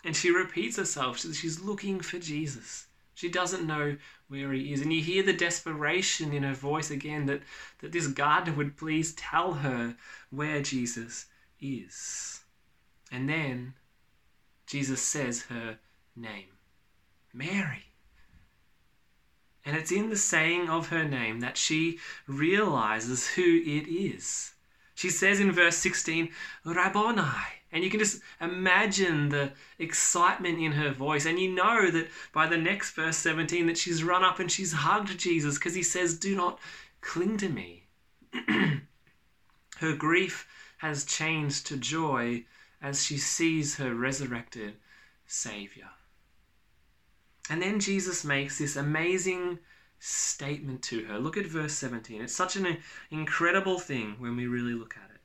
And 0.05 0.15
she 0.15 0.31
repeats 0.31 0.77
herself. 0.77 1.19
She's 1.19 1.61
looking 1.61 2.01
for 2.01 2.19
Jesus. 2.19 2.87
She 3.15 3.31
doesn't 3.31 3.67
know 3.67 3.97
where 4.29 4.53
he 4.53 4.71
is. 4.71 4.83
And 4.83 4.93
you 4.93 5.03
hear 5.03 5.23
the 5.23 5.33
desperation 5.33 6.35
in 6.35 6.43
her 6.43 6.53
voice 6.53 6.91
again 6.91 7.25
that, 7.25 7.41
that 7.79 7.93
this 7.93 8.07
gardener 8.07 8.55
would 8.55 8.77
please 8.77 9.15
tell 9.15 9.55
her 9.55 9.97
where 10.29 10.61
Jesus 10.61 11.25
is. 11.59 12.43
And 13.11 13.31
then 13.31 13.73
Jesus 14.71 15.03
says 15.03 15.43
her 15.47 15.79
name 16.15 16.47
Mary. 17.35 17.87
And 19.67 19.77
it's 19.77 19.91
in 19.91 20.11
the 20.11 20.17
saying 20.17 20.69
of 20.69 20.91
her 20.91 21.03
name 21.03 21.41
that 21.41 21.57
she 21.57 21.99
realizes 22.29 23.27
who 23.27 23.43
it 23.43 23.89
is. 23.89 24.53
She 24.95 25.11
says 25.11 25.41
in 25.41 25.51
verse 25.51 25.77
16, 25.77 26.31
Rabboni, 26.65 27.23
and 27.73 27.83
you 27.83 27.91
can 27.91 27.99
just 27.99 28.23
imagine 28.41 29.31
the 29.31 29.51
excitement 29.81 30.61
in 30.61 30.71
her 30.71 30.93
voice. 30.93 31.27
And 31.27 31.41
you 31.41 31.51
know 31.51 31.91
that 31.91 32.09
by 32.33 32.47
the 32.47 32.57
next 32.57 32.93
verse 32.93 33.17
17 33.17 33.67
that 33.67 33.79
she's 33.79 34.05
run 34.05 34.23
up 34.23 34.39
and 34.39 34.51
she's 34.51 34.73
hugged 34.73 35.19
Jesus 35.19 35.59
because 35.59 35.75
he 35.75 35.83
says, 35.83 36.17
Do 36.17 36.37
not 36.37 36.61
cling 37.01 37.39
to 37.39 37.49
me. 37.49 37.89
her 39.79 39.97
grief 39.97 40.47
has 40.79 41.05
changed 41.05 41.67
to 41.67 41.77
joy 41.77 42.45
as 42.83 43.05
she 43.05 43.19
sees 43.19 43.77
her 43.77 43.95
resurrected 43.95 44.75
Savior. 45.27 45.91
And 47.49 47.61
then 47.61 47.81
Jesus 47.81 48.25
makes 48.25 48.59
this 48.59 48.77
amazing 48.77 49.59
statement 49.99 50.83
to 50.83 51.05
her. 51.05 51.19
Look 51.19 51.37
at 51.37 51.47
verse 51.47 51.75
17. 51.75 52.23
It's 52.23 52.35
such 52.35 52.57
an 52.57 52.79
incredible 53.11 53.79
thing 53.79 54.17
when 54.19 54.37
we 54.37 54.47
really 54.47 54.73
look 54.73 54.97
at 54.97 55.11
it. 55.11 55.21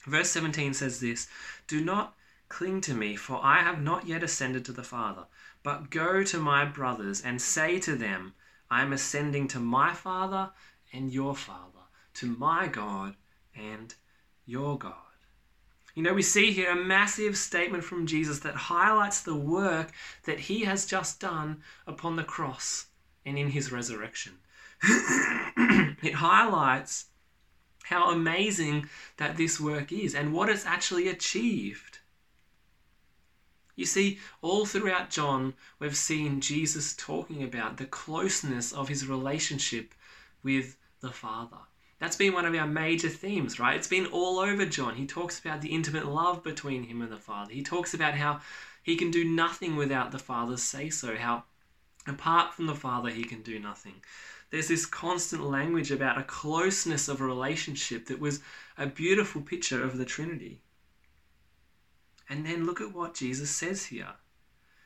Verse 0.00 0.30
17 0.30 0.74
says 0.74 1.00
this 1.00 1.28
Do 1.66 1.84
not 1.84 2.14
cling 2.48 2.80
to 2.82 2.94
me, 2.94 3.16
for 3.16 3.40
I 3.42 3.58
have 3.58 3.80
not 3.80 4.06
yet 4.06 4.22
ascended 4.22 4.64
to 4.66 4.72
the 4.72 4.84
Father, 4.84 5.26
but 5.62 5.90
go 5.90 6.22
to 6.22 6.38
my 6.38 6.64
brothers 6.64 7.20
and 7.20 7.40
say 7.40 7.78
to 7.80 7.96
them, 7.96 8.34
I 8.70 8.82
am 8.82 8.92
ascending 8.92 9.48
to 9.48 9.60
my 9.60 9.94
Father 9.94 10.50
and 10.92 11.12
your 11.12 11.34
Father, 11.34 11.84
to 12.14 12.26
my 12.26 12.68
God 12.68 13.16
and 13.54 13.94
your 14.46 14.78
God. 14.78 15.03
You 15.94 16.02
know, 16.02 16.12
we 16.12 16.22
see 16.22 16.52
here 16.52 16.72
a 16.72 16.76
massive 16.76 17.36
statement 17.36 17.84
from 17.84 18.06
Jesus 18.06 18.40
that 18.40 18.56
highlights 18.56 19.20
the 19.20 19.36
work 19.36 19.92
that 20.24 20.40
he 20.40 20.64
has 20.64 20.86
just 20.86 21.20
done 21.20 21.62
upon 21.86 22.16
the 22.16 22.24
cross 22.24 22.86
and 23.24 23.38
in 23.38 23.50
his 23.50 23.70
resurrection. 23.70 24.38
it 24.82 26.14
highlights 26.14 27.06
how 27.84 28.10
amazing 28.10 28.88
that 29.18 29.36
this 29.36 29.60
work 29.60 29.92
is 29.92 30.14
and 30.14 30.32
what 30.32 30.48
it's 30.48 30.66
actually 30.66 31.06
achieved. 31.08 32.00
You 33.76 33.86
see, 33.86 34.18
all 34.40 34.66
throughout 34.66 35.10
John, 35.10 35.54
we've 35.78 35.96
seen 35.96 36.40
Jesus 36.40 36.94
talking 36.94 37.42
about 37.42 37.76
the 37.76 37.86
closeness 37.86 38.72
of 38.72 38.88
his 38.88 39.06
relationship 39.06 39.94
with 40.42 40.76
the 41.00 41.10
Father. 41.10 41.58
That's 41.98 42.16
been 42.16 42.32
one 42.32 42.44
of 42.44 42.54
our 42.54 42.66
major 42.66 43.08
themes, 43.08 43.58
right? 43.58 43.76
It's 43.76 43.88
been 43.88 44.06
all 44.06 44.38
over 44.38 44.66
John. 44.66 44.96
He 44.96 45.06
talks 45.06 45.38
about 45.38 45.62
the 45.62 45.68
intimate 45.68 46.06
love 46.06 46.42
between 46.42 46.84
him 46.84 47.00
and 47.02 47.10
the 47.10 47.16
Father. 47.16 47.52
He 47.52 47.62
talks 47.62 47.94
about 47.94 48.14
how 48.14 48.40
He 48.82 48.96
can 48.96 49.10
do 49.10 49.24
nothing 49.24 49.76
without 49.76 50.12
the 50.12 50.18
Father's 50.18 50.62
say 50.62 50.90
so. 50.90 51.16
How 51.16 51.44
apart 52.06 52.54
from 52.54 52.66
the 52.66 52.74
Father, 52.74 53.10
he 53.10 53.24
can 53.24 53.42
do 53.42 53.58
nothing. 53.58 54.02
There's 54.50 54.68
this 54.68 54.86
constant 54.86 55.42
language 55.42 55.90
about 55.90 56.18
a 56.18 56.22
closeness 56.24 57.08
of 57.08 57.20
a 57.20 57.24
relationship 57.24 58.06
that 58.06 58.20
was 58.20 58.40
a 58.76 58.86
beautiful 58.86 59.40
picture 59.40 59.82
of 59.82 59.96
the 59.96 60.04
Trinity. 60.04 60.60
And 62.28 62.44
then 62.44 62.66
look 62.66 62.80
at 62.80 62.94
what 62.94 63.14
Jesus 63.14 63.50
says 63.50 63.86
here. 63.86 64.14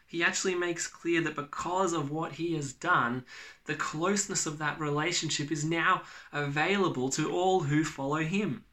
He 0.09 0.25
actually 0.25 0.55
makes 0.55 0.87
clear 0.87 1.21
that 1.21 1.37
because 1.37 1.93
of 1.93 2.11
what 2.11 2.33
he 2.33 2.55
has 2.55 2.73
done, 2.73 3.27
the 3.67 3.75
closeness 3.75 4.47
of 4.47 4.57
that 4.57 4.81
relationship 4.81 5.53
is 5.53 5.67
now 5.67 6.03
available 6.33 7.11
to 7.11 7.31
all 7.31 7.61
who 7.61 7.85
follow 7.85 8.23
him. 8.23 8.65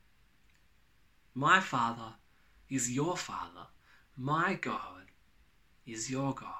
My 1.33 1.59
Father 1.59 2.13
is 2.69 2.89
your 2.89 3.17
Father. 3.17 3.67
My 4.15 4.53
God 4.53 5.11
is 5.85 6.09
your 6.09 6.33
God. 6.33 6.53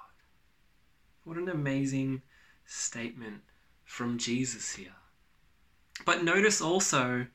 What 1.24 1.38
an 1.38 1.48
amazing 1.48 2.22
statement 2.66 3.44
from 3.86 4.18
Jesus 4.18 4.76
here. 4.76 4.98
But 6.04 6.26
notice 6.26 6.60
also 6.60 7.28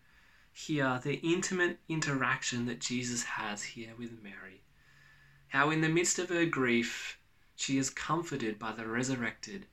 here 0.52 1.00
the 1.02 1.14
intimate 1.14 1.78
interaction 1.88 2.66
that 2.66 2.80
Jesus 2.80 3.24
has 3.24 3.62
here 3.62 3.92
with 3.98 4.22
Mary. 4.22 4.60
How, 5.48 5.70
in 5.70 5.80
the 5.80 5.88
midst 5.88 6.18
of 6.18 6.28
her 6.28 6.44
grief, 6.44 7.16
she 7.60 7.76
is 7.76 7.90
comforted 7.90 8.58
by 8.58 8.72
the 8.72 8.86
resurrected 8.86 9.66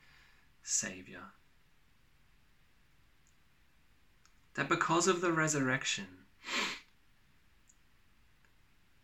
Saviour. 0.62 1.22
That 4.56 4.68
because 4.68 5.08
of 5.08 5.22
the 5.22 5.32
resurrection, 5.32 6.08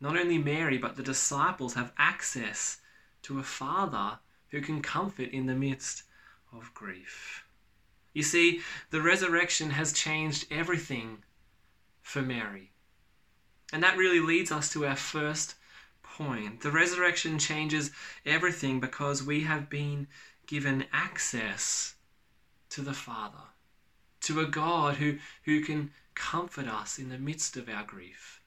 not 0.01 0.17
only 0.17 0.37
Mary 0.37 0.77
but 0.77 0.97
the 0.97 1.03
disciples 1.03 1.75
have 1.75 1.93
access 1.97 2.81
to 3.21 3.39
a 3.39 3.43
Father 3.43 4.19
who 4.49 4.59
can 4.59 4.81
comfort 4.81 5.29
in 5.29 5.45
the 5.45 5.55
midst 5.55 6.03
of 6.51 6.73
grief. 6.73 7.45
You 8.11 8.23
see, 8.23 8.59
the 8.89 9.01
resurrection 9.01 9.69
has 9.69 9.93
changed 9.93 10.45
everything 10.51 11.23
for 12.01 12.21
Mary. 12.21 12.73
And 13.71 13.81
that 13.81 13.97
really 13.97 14.19
leads 14.19 14.51
us 14.51 14.69
to 14.73 14.85
our 14.85 14.97
first 14.97 15.55
point. 16.13 16.61
The 16.61 16.71
resurrection 16.71 17.39
changes 17.39 17.91
everything 18.25 18.79
because 18.79 19.23
we 19.23 19.41
have 19.41 19.69
been 19.69 20.07
given 20.45 20.85
access 20.93 21.95
to 22.69 22.81
the 22.81 22.93
Father, 22.93 23.43
to 24.21 24.39
a 24.39 24.45
God 24.45 24.95
who, 24.95 25.17
who 25.45 25.61
can 25.61 25.91
comfort 26.15 26.67
us 26.67 26.99
in 26.99 27.09
the 27.09 27.17
midst 27.17 27.57
of 27.57 27.67
our 27.67 27.83
grief, 27.83 28.41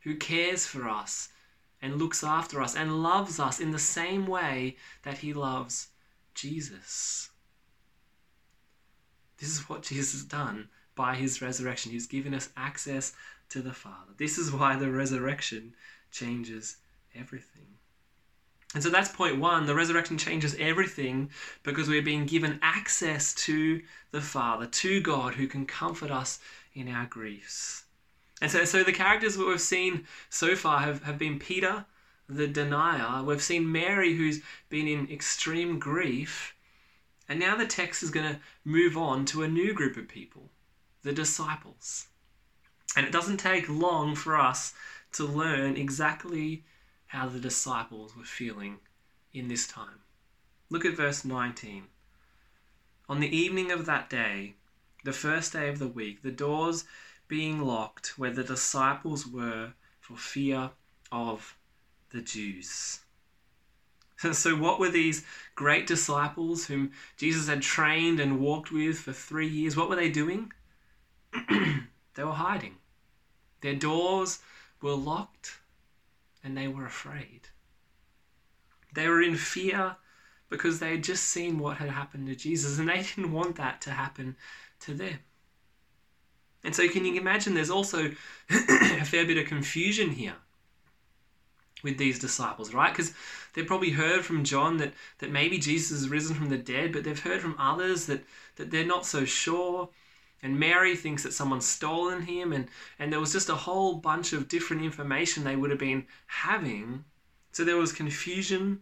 who 0.00 0.16
cares 0.16 0.66
for 0.66 0.88
us 0.88 1.28
and 1.82 1.96
looks 1.98 2.24
after 2.24 2.62
us 2.62 2.74
and 2.74 3.02
loves 3.02 3.38
us 3.38 3.60
in 3.60 3.72
the 3.72 3.78
same 3.78 4.26
way 4.26 4.76
that 5.02 5.18
he 5.18 5.32
loves 5.32 5.88
Jesus. 6.34 7.30
This 9.38 9.50
is 9.50 9.68
what 9.68 9.82
Jesus 9.82 10.12
has 10.12 10.24
done 10.24 10.68
by 10.94 11.16
his 11.16 11.42
resurrection. 11.42 11.92
He's 11.92 12.06
given 12.06 12.32
us 12.32 12.50
access 12.56 13.12
to 13.52 13.62
the 13.62 13.72
Father. 13.72 14.12
This 14.16 14.38
is 14.38 14.50
why 14.50 14.76
the 14.76 14.90
resurrection 14.90 15.74
changes 16.10 16.78
everything. 17.14 17.66
And 18.74 18.82
so 18.82 18.88
that's 18.88 19.10
point 19.10 19.38
one. 19.38 19.66
The 19.66 19.74
resurrection 19.74 20.16
changes 20.16 20.56
everything 20.58 21.30
because 21.62 21.88
we're 21.88 22.02
being 22.02 22.24
given 22.24 22.58
access 22.62 23.34
to 23.34 23.82
the 24.10 24.22
Father, 24.22 24.66
to 24.66 25.00
God 25.02 25.34
who 25.34 25.46
can 25.46 25.66
comfort 25.66 26.10
us 26.10 26.40
in 26.74 26.88
our 26.88 27.04
griefs. 27.06 27.84
And 28.40 28.50
so, 28.50 28.64
so 28.64 28.82
the 28.82 28.92
characters 28.92 29.36
that 29.36 29.46
we've 29.46 29.60
seen 29.60 30.06
so 30.30 30.56
far 30.56 30.80
have, 30.80 31.02
have 31.02 31.18
been 31.18 31.38
Peter, 31.38 31.84
the 32.28 32.46
denier. 32.46 33.22
We've 33.22 33.42
seen 33.42 33.70
Mary, 33.70 34.16
who's 34.16 34.40
been 34.70 34.88
in 34.88 35.10
extreme 35.10 35.78
grief. 35.78 36.54
And 37.28 37.38
now 37.38 37.56
the 37.56 37.66
text 37.66 38.02
is 38.02 38.10
going 38.10 38.32
to 38.32 38.40
move 38.64 38.96
on 38.96 39.26
to 39.26 39.42
a 39.42 39.48
new 39.48 39.74
group 39.74 39.98
of 39.98 40.08
people, 40.08 40.48
the 41.02 41.12
disciples. 41.12 42.06
And 42.96 43.06
it 43.06 43.12
doesn't 43.12 43.38
take 43.38 43.68
long 43.68 44.14
for 44.14 44.36
us 44.36 44.74
to 45.12 45.24
learn 45.24 45.76
exactly 45.76 46.64
how 47.06 47.28
the 47.28 47.40
disciples 47.40 48.16
were 48.16 48.24
feeling 48.24 48.78
in 49.32 49.48
this 49.48 49.66
time. 49.66 50.00
Look 50.70 50.84
at 50.84 50.96
verse 50.96 51.24
19. 51.24 51.84
On 53.08 53.20
the 53.20 53.36
evening 53.36 53.70
of 53.70 53.86
that 53.86 54.08
day, 54.08 54.54
the 55.04 55.12
first 55.12 55.52
day 55.52 55.68
of 55.68 55.78
the 55.78 55.88
week, 55.88 56.22
the 56.22 56.30
doors 56.30 56.84
being 57.28 57.60
locked 57.60 58.18
where 58.18 58.30
the 58.30 58.44
disciples 58.44 59.26
were 59.26 59.72
for 60.00 60.16
fear 60.16 60.70
of 61.10 61.56
the 62.10 62.20
Jews. 62.20 63.00
So, 64.32 64.54
what 64.54 64.78
were 64.78 64.88
these 64.88 65.24
great 65.56 65.88
disciples 65.88 66.66
whom 66.66 66.92
Jesus 67.16 67.48
had 67.48 67.60
trained 67.60 68.20
and 68.20 68.38
walked 68.38 68.70
with 68.70 69.00
for 69.00 69.12
three 69.12 69.48
years? 69.48 69.76
What 69.76 69.88
were 69.88 69.96
they 69.96 70.10
doing? 70.10 70.52
they 72.14 72.22
were 72.22 72.30
hiding. 72.30 72.76
Their 73.62 73.74
doors 73.74 74.40
were 74.80 74.94
locked 74.94 75.58
and 76.44 76.56
they 76.56 76.68
were 76.68 76.84
afraid. 76.84 77.48
They 78.92 79.08
were 79.08 79.22
in 79.22 79.36
fear 79.36 79.96
because 80.50 80.78
they 80.78 80.90
had 80.90 81.04
just 81.04 81.24
seen 81.24 81.58
what 81.58 81.78
had 81.78 81.88
happened 81.88 82.26
to 82.26 82.36
Jesus 82.36 82.78
and 82.78 82.88
they 82.88 83.02
didn't 83.16 83.32
want 83.32 83.56
that 83.56 83.80
to 83.82 83.90
happen 83.90 84.36
to 84.80 84.94
them. 84.94 85.18
And 86.64 86.76
so, 86.76 86.88
can 86.88 87.04
you 87.04 87.20
imagine 87.20 87.54
there's 87.54 87.70
also 87.70 88.12
a 88.50 89.04
fair 89.04 89.26
bit 89.26 89.38
of 89.38 89.46
confusion 89.46 90.10
here 90.10 90.36
with 91.82 91.98
these 91.98 92.18
disciples, 92.18 92.72
right? 92.72 92.92
Because 92.92 93.12
they've 93.54 93.66
probably 93.66 93.90
heard 93.90 94.24
from 94.24 94.44
John 94.44 94.76
that, 94.76 94.92
that 95.18 95.32
maybe 95.32 95.58
Jesus 95.58 96.00
has 96.00 96.08
risen 96.08 96.36
from 96.36 96.50
the 96.50 96.58
dead, 96.58 96.92
but 96.92 97.02
they've 97.02 97.18
heard 97.18 97.40
from 97.40 97.56
others 97.58 98.06
that, 98.06 98.22
that 98.56 98.70
they're 98.70 98.84
not 98.86 99.04
so 99.06 99.24
sure. 99.24 99.88
And 100.42 100.58
Mary 100.58 100.96
thinks 100.96 101.22
that 101.22 101.32
someone's 101.32 101.66
stolen 101.66 102.22
him, 102.22 102.52
and, 102.52 102.66
and 102.98 103.12
there 103.12 103.20
was 103.20 103.32
just 103.32 103.48
a 103.48 103.54
whole 103.54 103.94
bunch 103.94 104.32
of 104.32 104.48
different 104.48 104.82
information 104.82 105.44
they 105.44 105.54
would 105.54 105.70
have 105.70 105.78
been 105.78 106.06
having. 106.26 107.04
So 107.52 107.64
there 107.64 107.76
was 107.76 107.92
confusion, 107.92 108.80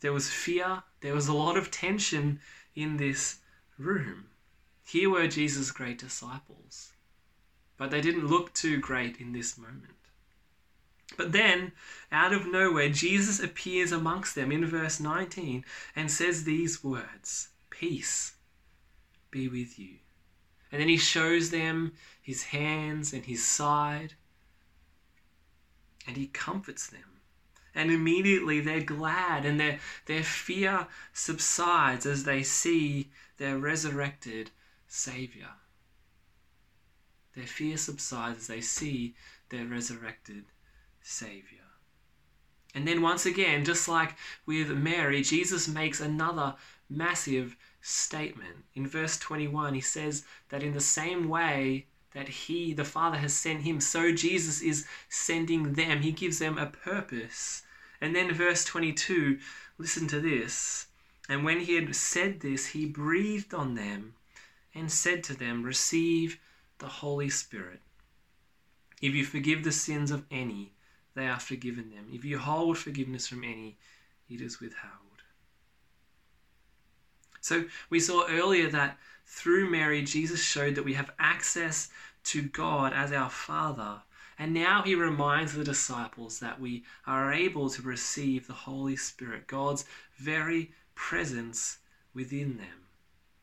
there 0.00 0.12
was 0.12 0.28
fear, 0.28 0.82
there 1.00 1.14
was 1.14 1.28
a 1.28 1.32
lot 1.32 1.56
of 1.56 1.70
tension 1.70 2.40
in 2.74 2.96
this 2.96 3.38
room. 3.78 4.26
Here 4.84 5.08
were 5.08 5.28
Jesus' 5.28 5.70
great 5.70 5.98
disciples, 5.98 6.92
but 7.76 7.90
they 7.90 8.00
didn't 8.00 8.26
look 8.26 8.52
too 8.52 8.78
great 8.78 9.18
in 9.18 9.32
this 9.32 9.56
moment. 9.56 9.94
But 11.16 11.32
then, 11.32 11.72
out 12.10 12.32
of 12.32 12.46
nowhere, 12.46 12.88
Jesus 12.88 13.38
appears 13.38 13.92
amongst 13.92 14.34
them 14.34 14.50
in 14.50 14.66
verse 14.66 14.98
19 14.98 15.64
and 15.94 16.10
says 16.10 16.44
these 16.44 16.82
words 16.82 17.48
Peace 17.70 18.34
be 19.30 19.46
with 19.48 19.78
you. 19.78 19.98
And 20.72 20.80
then 20.80 20.88
he 20.88 20.96
shows 20.96 21.50
them 21.50 21.92
his 22.20 22.44
hands 22.44 23.12
and 23.12 23.24
his 23.24 23.46
side, 23.46 24.14
and 26.06 26.16
he 26.16 26.28
comforts 26.28 26.86
them. 26.88 27.20
And 27.74 27.90
immediately 27.90 28.60
they're 28.60 28.80
glad, 28.80 29.44
and 29.44 29.60
their, 29.60 29.78
their 30.06 30.22
fear 30.22 30.86
subsides 31.12 32.06
as 32.06 32.24
they 32.24 32.42
see 32.42 33.10
their 33.36 33.58
resurrected 33.58 34.50
Saviour. 34.88 35.48
Their 37.34 37.46
fear 37.46 37.76
subsides 37.76 38.40
as 38.40 38.46
they 38.46 38.60
see 38.60 39.14
their 39.48 39.64
resurrected 39.66 40.44
Savior. 41.02 41.58
And 42.74 42.86
then 42.86 43.02
once 43.02 43.26
again, 43.26 43.64
just 43.64 43.88
like 43.88 44.16
with 44.46 44.70
Mary, 44.70 45.22
Jesus 45.22 45.68
makes 45.68 46.00
another 46.00 46.54
massive 46.88 47.56
statement. 47.82 48.64
In 48.74 48.86
verse 48.86 49.18
21, 49.18 49.74
he 49.74 49.80
says 49.80 50.24
that 50.48 50.62
in 50.62 50.72
the 50.72 50.80
same 50.80 51.28
way 51.28 51.86
that 52.14 52.28
he, 52.28 52.72
the 52.72 52.84
Father, 52.84 53.18
has 53.18 53.34
sent 53.34 53.62
him, 53.62 53.80
so 53.80 54.12
Jesus 54.12 54.62
is 54.62 54.86
sending 55.08 55.74
them. 55.74 56.00
He 56.00 56.12
gives 56.12 56.38
them 56.38 56.56
a 56.56 56.66
purpose. 56.66 57.62
And 58.00 58.14
then 58.14 58.32
verse 58.32 58.64
22, 58.64 59.38
listen 59.78 60.06
to 60.08 60.20
this. 60.20 60.86
And 61.28 61.44
when 61.44 61.60
he 61.60 61.74
had 61.74 61.94
said 61.94 62.40
this, 62.40 62.66
he 62.66 62.86
breathed 62.86 63.54
on 63.54 63.74
them 63.74 64.14
and 64.74 64.90
said 64.90 65.24
to 65.24 65.34
them, 65.34 65.62
Receive 65.62 66.38
the 66.78 66.88
Holy 66.88 67.30
Spirit. 67.30 67.80
If 69.00 69.14
you 69.14 69.24
forgive 69.24 69.64
the 69.64 69.72
sins 69.72 70.10
of 70.10 70.24
any, 70.30 70.72
they 71.14 71.28
are 71.28 71.40
forgiven 71.40 71.90
them. 71.90 72.06
If 72.12 72.24
you 72.24 72.38
hold 72.38 72.78
forgiveness 72.78 73.26
from 73.26 73.44
any, 73.44 73.76
it 74.28 74.40
is 74.40 74.60
withheld. 74.60 75.11
So 77.42 77.64
we 77.90 77.98
saw 77.98 78.26
earlier 78.28 78.70
that 78.70 78.98
through 79.26 79.68
Mary, 79.68 80.02
Jesus 80.02 80.40
showed 80.40 80.76
that 80.76 80.84
we 80.84 80.94
have 80.94 81.10
access 81.18 81.90
to 82.24 82.42
God 82.42 82.92
as 82.92 83.12
our 83.12 83.30
Father. 83.30 84.02
And 84.38 84.54
now 84.54 84.82
he 84.82 84.94
reminds 84.94 85.52
the 85.52 85.64
disciples 85.64 86.38
that 86.38 86.60
we 86.60 86.84
are 87.04 87.32
able 87.32 87.68
to 87.70 87.82
receive 87.82 88.46
the 88.46 88.52
Holy 88.52 88.96
Spirit, 88.96 89.48
God's 89.48 89.84
very 90.16 90.72
presence 90.94 91.78
within 92.14 92.58
them. 92.58 92.86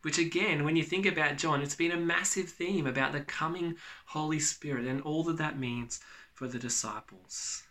Which, 0.01 0.17
again, 0.17 0.63
when 0.63 0.77
you 0.77 0.83
think 0.83 1.05
about 1.05 1.37
John, 1.37 1.61
it's 1.61 1.75
been 1.75 1.91
a 1.91 1.97
massive 1.97 2.49
theme 2.49 2.87
about 2.87 3.11
the 3.11 3.19
coming 3.19 3.75
Holy 4.05 4.39
Spirit 4.39 4.85
and 4.85 5.01
all 5.01 5.23
that 5.25 5.37
that 5.37 5.59
means 5.59 5.99
for 6.33 6.47
the 6.47 6.59
disciples. 6.59 7.63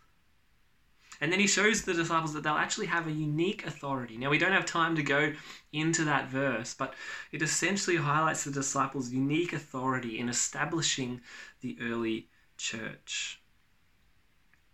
And 1.21 1.31
then 1.31 1.39
he 1.39 1.47
shows 1.47 1.81
the 1.81 1.93
disciples 1.93 2.33
that 2.33 2.43
they'll 2.43 2.53
actually 2.53 2.87
have 2.87 3.07
a 3.07 3.11
unique 3.11 3.65
authority. 3.65 4.17
Now, 4.17 4.29
we 4.29 4.37
don't 4.37 4.53
have 4.53 4.65
time 4.65 4.95
to 4.95 5.03
go 5.03 5.33
into 5.73 6.05
that 6.05 6.29
verse, 6.29 6.73
but 6.73 6.93
it 7.31 7.41
essentially 7.41 7.97
highlights 7.97 8.45
the 8.45 8.51
disciples' 8.51 9.11
unique 9.11 9.51
authority 9.51 10.17
in 10.17 10.29
establishing 10.29 11.21
the 11.59 11.77
early 11.81 12.29
church. 12.57 13.41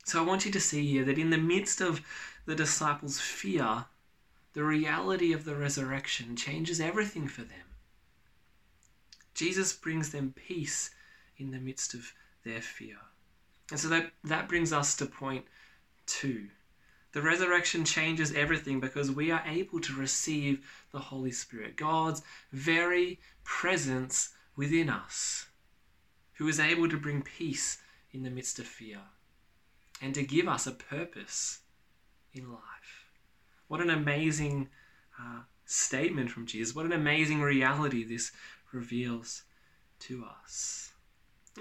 So 0.06 0.20
I 0.20 0.26
want 0.26 0.46
you 0.46 0.52
to 0.52 0.60
see 0.60 0.86
here 0.86 1.04
that 1.06 1.18
in 1.18 1.32
the 1.32 1.38
midst 1.38 1.82
of 1.82 2.02
the 2.46 2.56
disciples' 2.56 3.20
fear, 3.20 3.86
the 4.54 4.64
reality 4.64 5.34
of 5.34 5.46
the 5.46 5.56
resurrection 5.56 6.36
changes 6.36 6.80
everything 6.80 7.28
for 7.28 7.42
them. 7.42 7.66
Jesus 9.34 9.74
brings 9.74 10.12
them 10.12 10.34
peace 10.36 10.92
in 11.38 11.52
the 11.52 11.60
midst 11.60 11.96
of 11.96 12.14
their 12.44 12.62
fear. 12.62 12.98
And 13.72 13.80
so 13.80 13.90
that, 13.90 14.12
that 14.24 14.48
brings 14.48 14.72
us 14.72 14.96
to 14.98 15.08
point 15.08 15.46
two. 16.06 16.48
The 17.12 17.22
resurrection 17.22 17.86
changes 17.86 18.34
everything 18.34 18.80
because 18.80 19.10
we 19.10 19.32
are 19.32 19.44
able 19.46 19.80
to 19.80 19.94
receive 19.94 20.66
the 20.92 21.00
Holy 21.00 21.32
Spirit, 21.32 21.78
God's 21.78 22.22
very 22.52 23.20
presence 23.44 24.34
within 24.58 24.90
us, 24.90 25.46
who 26.34 26.48
is 26.48 26.60
able 26.60 26.90
to 26.90 26.98
bring 26.98 27.22
peace 27.22 27.78
in 28.12 28.24
the 28.24 28.30
midst 28.30 28.60
of 28.60 28.68
fear 28.68 29.00
and 30.02 30.14
to 30.14 30.24
give 30.24 30.48
us 30.48 30.68
a 30.68 30.72
purpose 30.72 31.60
in 32.34 32.52
life. 32.52 33.06
What 33.68 33.82
an 33.82 33.90
amazing 33.90 34.70
uh, 35.20 35.42
statement 35.66 36.30
from 36.32 36.46
Jesus. 36.46 36.76
What 36.76 36.86
an 36.86 36.94
amazing 36.94 37.42
reality 37.42 38.04
this 38.04 38.32
reveals 38.72 39.44
to 40.00 40.26
us. 40.44 40.92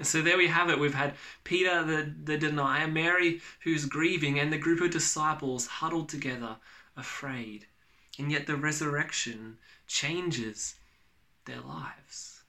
So 0.03 0.23
there 0.23 0.37
we 0.37 0.49
have 0.49 0.71
it. 0.71 0.79
We've 0.79 0.95
had 0.95 1.15
Peter, 1.45 1.85
the, 1.85 2.13
the 2.25 2.37
denier, 2.37 2.89
Mary, 2.89 3.41
who's 3.61 3.87
grieving, 3.87 4.41
and 4.41 4.53
the 4.53 4.59
group 4.59 4.81
of 4.81 4.91
disciples 4.91 5.67
huddled 5.67 6.09
together, 6.09 6.57
afraid. 6.97 7.67
And 8.19 8.33
yet 8.33 8.47
the 8.47 8.57
resurrection 8.57 9.59
changes 9.87 10.75
their 11.45 11.61
lives. 11.61 12.43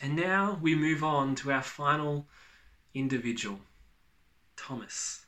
And 0.00 0.16
now 0.16 0.58
we 0.60 0.74
move 0.74 1.04
on 1.04 1.36
to 1.36 1.52
our 1.52 1.62
final 1.62 2.26
individual, 2.92 3.60
Thomas. 4.56 5.26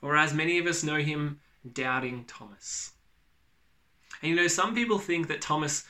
Or 0.00 0.16
as 0.16 0.34
many 0.34 0.58
of 0.58 0.66
us 0.66 0.82
know 0.82 0.96
him, 0.96 1.38
Doubting 1.72 2.24
Thomas. 2.24 2.90
And 4.20 4.30
you 4.30 4.36
know, 4.36 4.48
some 4.48 4.74
people 4.74 4.98
think 4.98 5.28
that 5.28 5.40
Thomas 5.40 5.84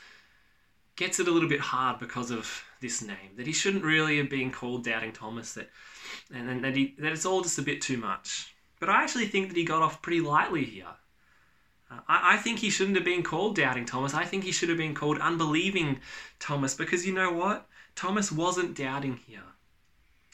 gets 0.95 1.19
it 1.19 1.27
a 1.27 1.31
little 1.31 1.49
bit 1.49 1.59
hard 1.59 1.97
because 1.97 2.29
of 2.29 2.63
this 2.83 3.01
name, 3.01 3.33
that 3.37 3.47
he 3.47 3.53
shouldn't 3.53 3.83
really 3.83 4.17
have 4.17 4.29
been 4.29 4.51
called 4.51 4.83
Doubting 4.83 5.11
Thomas, 5.11 5.53
that, 5.55 5.71
and, 6.31 6.47
and 6.47 6.63
that, 6.63 6.75
he, 6.75 6.95
that 6.99 7.11
it's 7.11 7.25
all 7.25 7.41
just 7.41 7.57
a 7.57 7.63
bit 7.63 7.81
too 7.81 7.97
much. 7.97 8.53
But 8.79 8.89
I 8.89 9.01
actually 9.01 9.25
think 9.25 9.47
that 9.47 9.57
he 9.57 9.63
got 9.63 9.81
off 9.81 10.03
pretty 10.03 10.21
lightly 10.21 10.65
here. 10.65 10.93
Uh, 11.89 11.99
I, 12.07 12.35
I 12.35 12.37
think 12.37 12.59
he 12.59 12.69
shouldn't 12.69 12.97
have 12.97 13.05
been 13.05 13.23
called 13.23 13.55
Doubting 13.55 13.85
Thomas. 13.85 14.13
I 14.13 14.25
think 14.25 14.43
he 14.43 14.51
should 14.51 14.69
have 14.69 14.77
been 14.77 14.93
called 14.93 15.17
Unbelieving 15.17 15.99
Thomas 16.39 16.75
because 16.75 17.07
you 17.07 17.13
know 17.13 17.31
what? 17.31 17.67
Thomas 17.95 18.31
wasn't 18.31 18.77
doubting 18.77 19.19
here. 19.25 19.41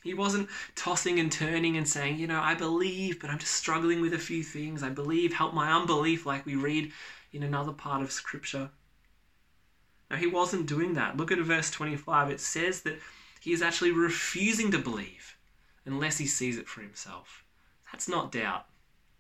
He 0.04 0.14
wasn't 0.14 0.50
tossing 0.76 1.20
and 1.20 1.32
turning 1.32 1.78
and 1.78 1.88
saying, 1.88 2.20
you 2.20 2.28
know, 2.28 2.40
I 2.40 2.56
believe, 2.56 3.20
but 3.20 3.30
I'm 3.30 3.38
just 3.38 3.54
struggling 3.54 4.02
with 4.02 4.14
a 4.14 4.18
few 4.18 4.44
things. 4.44 4.82
I 4.82 4.90
believe, 4.90 5.34
help 5.34 5.54
my 5.54 5.72
unbelief, 5.72 6.26
like 6.26 6.46
we 6.46 6.56
read 6.56 6.92
in 7.34 7.44
another 7.44 7.74
part 7.74 8.02
of 8.02 8.12
Scripture. 8.12 8.72
No, 10.10 10.18
he 10.18 10.28
wasn't 10.28 10.66
doing 10.66 10.94
that. 10.94 11.18
Look 11.18 11.32
at 11.32 11.40
verse 11.40 11.70
25. 11.70 12.32
It 12.32 12.40
says 12.40 12.82
that 12.82 13.00
he 13.40 13.54
is 13.54 13.62
actually 13.62 13.92
refusing 13.92 14.72
to 14.72 14.80
believe 14.80 15.38
unless 15.86 16.18
he 16.18 16.26
sees 16.26 16.58
it 16.58 16.68
for 16.68 16.82
himself. 16.82 17.44
That's 17.92 18.08
not 18.08 18.32
doubt, 18.32 18.66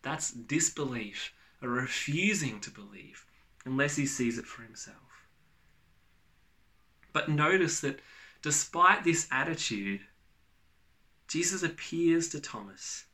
that's 0.01 0.31
disbelief, 0.31 1.33
a 1.61 1.67
refusing 1.67 2.59
to 2.61 2.69
believe 2.69 3.25
unless 3.65 3.95
he 3.95 4.05
sees 4.05 4.37
it 4.37 4.45
for 4.45 4.63
himself. 4.63 5.25
But 7.11 7.29
notice 7.29 7.79
that 7.81 7.99
despite 8.41 9.03
this 9.03 9.27
attitude, 9.31 10.01
Jesus 11.27 11.63
appears 11.63 12.29
to 12.29 12.39
Thomas 12.39 13.05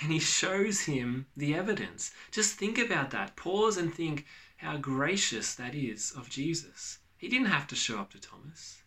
and 0.00 0.12
he 0.12 0.18
shows 0.18 0.82
him 0.82 1.26
the 1.36 1.54
evidence. 1.54 2.12
Just 2.30 2.54
think 2.54 2.78
about 2.78 3.10
that. 3.10 3.36
Pause 3.36 3.78
and 3.78 3.94
think 3.94 4.26
how 4.58 4.76
gracious 4.76 5.54
that 5.54 5.74
is 5.74 6.12
of 6.16 6.28
Jesus. 6.28 6.98
He 7.16 7.28
didn't 7.28 7.46
have 7.46 7.66
to 7.68 7.76
show 7.76 7.98
up 7.98 8.12
to 8.12 8.20
Thomas. 8.20 8.82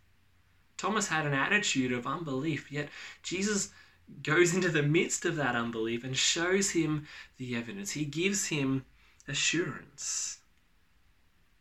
Thomas 0.77 1.07
had 1.07 1.25
an 1.25 1.33
attitude 1.33 1.91
of 1.91 2.07
unbelief, 2.07 2.71
yet 2.71 2.89
Jesus 3.23 3.71
goes 4.23 4.53
into 4.53 4.69
the 4.69 4.83
midst 4.83 5.25
of 5.25 5.35
that 5.37 5.55
unbelief 5.55 6.03
and 6.03 6.15
shows 6.15 6.71
him 6.71 7.07
the 7.37 7.55
evidence. 7.55 7.91
He 7.91 8.05
gives 8.05 8.47
him 8.47 8.85
assurance. 9.27 10.39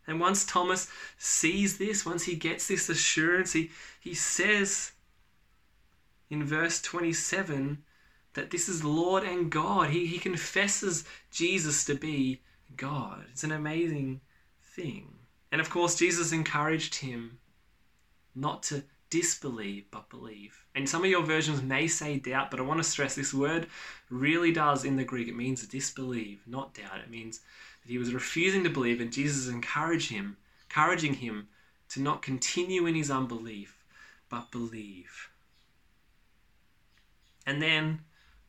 And 0.06 0.18
once 0.18 0.44
Thomas 0.44 0.90
sees 1.18 1.78
this, 1.78 2.04
once 2.04 2.24
he 2.24 2.34
gets 2.34 2.66
this 2.66 2.88
assurance, 2.88 3.52
he, 3.52 3.70
he 4.00 4.14
says 4.14 4.92
in 6.28 6.44
verse 6.44 6.80
27 6.82 7.84
that 8.34 8.50
this 8.50 8.68
is 8.68 8.82
Lord 8.82 9.22
and 9.22 9.50
God. 9.50 9.90
He, 9.90 10.06
he 10.06 10.18
confesses 10.18 11.04
Jesus 11.30 11.84
to 11.84 11.94
be 11.94 12.40
God. 12.76 13.24
It's 13.32 13.44
an 13.44 13.52
amazing 13.52 14.20
thing. 14.62 15.08
And 15.52 15.60
of 15.60 15.70
course, 15.70 15.96
Jesus 15.96 16.32
encouraged 16.32 16.96
him 16.96 17.38
not 18.34 18.62
to 18.64 18.84
disbelieve 19.10 19.84
but 19.90 20.08
believe. 20.08 20.64
And 20.74 20.88
some 20.88 21.02
of 21.02 21.10
your 21.10 21.24
versions 21.24 21.62
may 21.62 21.88
say 21.88 22.18
doubt, 22.18 22.50
but 22.50 22.60
I 22.60 22.62
want 22.62 22.78
to 22.78 22.88
stress 22.88 23.14
this 23.16 23.34
word 23.34 23.66
really 24.08 24.52
does 24.52 24.84
in 24.84 24.96
the 24.96 25.04
Greek. 25.04 25.28
It 25.28 25.36
means 25.36 25.66
disbelieve, 25.66 26.40
not 26.46 26.74
doubt. 26.74 27.00
It 27.04 27.10
means 27.10 27.40
that 27.82 27.90
he 27.90 27.98
was 27.98 28.14
refusing 28.14 28.62
to 28.64 28.70
believe, 28.70 29.00
and 29.00 29.12
Jesus 29.12 29.52
encouraged 29.52 30.10
him, 30.10 30.36
encouraging 30.68 31.14
him 31.14 31.48
to 31.90 32.00
not 32.00 32.22
continue 32.22 32.86
in 32.86 32.94
his 32.94 33.10
unbelief, 33.10 33.84
but 34.28 34.52
believe. 34.52 35.28
And 37.44 37.60
then, 37.60 38.00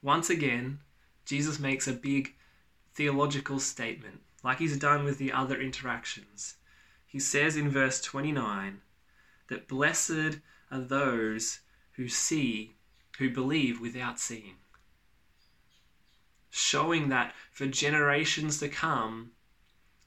once 0.03 0.29
again, 0.29 0.79
Jesus 1.25 1.60
makes 1.60 1.88
a 1.88 1.93
big 1.93 2.36
theological 2.93 3.60
statement, 3.60 4.21
like 4.43 4.60
he's 4.60 4.77
done 4.77 5.04
with 5.04 5.17
the 5.17 5.32
other 5.32 5.60
interactions. 5.60 6.56
He 7.06 7.19
says 7.19 7.56
in 7.56 7.69
verse 7.69 8.01
29 8.01 8.82
that 9.49 9.67
blessed 9.67 10.39
are 10.71 10.80
those 10.80 11.60
who 11.93 12.08
see, 12.08 12.75
who 13.17 13.30
believe 13.30 13.82
without 13.82 14.19
seeing. 14.19 14.56
Showing 16.49 17.10
that 17.10 17.34
for 17.51 17.67
generations 17.67 18.60
to 18.60 18.69
come, 18.69 19.32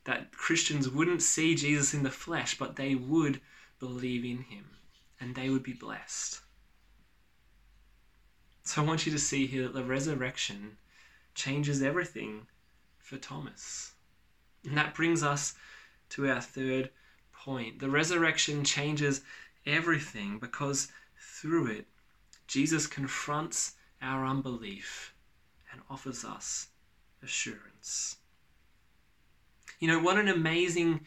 that 0.04 0.32
Christians 0.32 0.88
wouldn't 0.88 1.22
see 1.22 1.54
Jesus 1.54 1.94
in 1.94 2.02
the 2.02 2.10
flesh, 2.10 2.58
but 2.58 2.76
they 2.76 2.94
would 2.94 3.40
believe 3.78 4.24
in 4.24 4.42
him 4.42 4.64
and 5.20 5.34
they 5.34 5.48
would 5.48 5.62
be 5.62 5.72
blessed. 5.72 6.40
So 8.64 8.82
I 8.82 8.84
want 8.84 9.04
you 9.04 9.12
to 9.12 9.18
see 9.18 9.46
here 9.46 9.64
that 9.64 9.74
the 9.74 9.84
resurrection 9.84 10.78
changes 11.34 11.82
everything 11.82 12.46
for 13.04 13.18
Thomas. 13.18 13.92
And 14.64 14.76
that 14.78 14.94
brings 14.94 15.22
us 15.22 15.54
to 16.10 16.28
our 16.28 16.40
third 16.40 16.90
point. 17.32 17.78
The 17.78 17.90
resurrection 17.90 18.64
changes 18.64 19.20
everything 19.66 20.38
because 20.38 20.88
through 21.20 21.66
it, 21.66 21.86
Jesus 22.46 22.86
confronts 22.86 23.72
our 24.00 24.24
unbelief 24.24 25.14
and 25.70 25.82
offers 25.90 26.24
us 26.24 26.68
assurance. 27.22 28.16
You 29.80 29.88
know, 29.88 30.00
what 30.00 30.18
an 30.18 30.28
amazing 30.28 31.00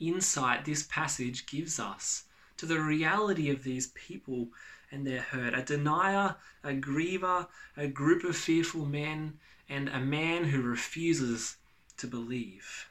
insight 0.00 0.64
this 0.64 0.82
passage 0.82 1.46
gives 1.46 1.78
us 1.78 2.24
to 2.56 2.66
the 2.66 2.80
reality 2.80 3.48
of 3.50 3.62
these 3.62 3.88
people 3.88 4.48
and 4.90 5.06
their 5.06 5.20
hurt. 5.20 5.54
A 5.54 5.62
denier, 5.62 6.34
a 6.64 6.70
griever, 6.70 7.46
a 7.76 7.86
group 7.86 8.24
of 8.24 8.36
fearful 8.36 8.86
men, 8.86 9.34
and 9.68 9.88
a 9.88 10.00
man 10.00 10.44
who 10.44 10.62
refuses 10.62 11.56
to 11.96 12.06
believe. 12.06 12.88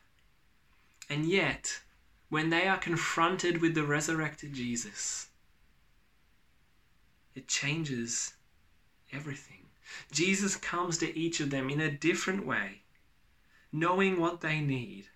And 1.09 1.25
yet, 1.25 1.81
when 2.29 2.49
they 2.49 2.67
are 2.67 2.77
confronted 2.77 3.61
with 3.61 3.75
the 3.75 3.83
resurrected 3.83 4.53
Jesus, 4.53 5.27
it 7.35 7.47
changes 7.47 8.33
everything. 9.11 9.65
Jesus 10.11 10.55
comes 10.55 10.97
to 10.99 11.17
each 11.17 11.39
of 11.39 11.49
them 11.49 11.69
in 11.69 11.81
a 11.81 11.91
different 11.91 12.45
way, 12.45 12.81
knowing 13.71 14.19
what 14.19 14.41
they 14.41 14.59
need. 14.59 15.07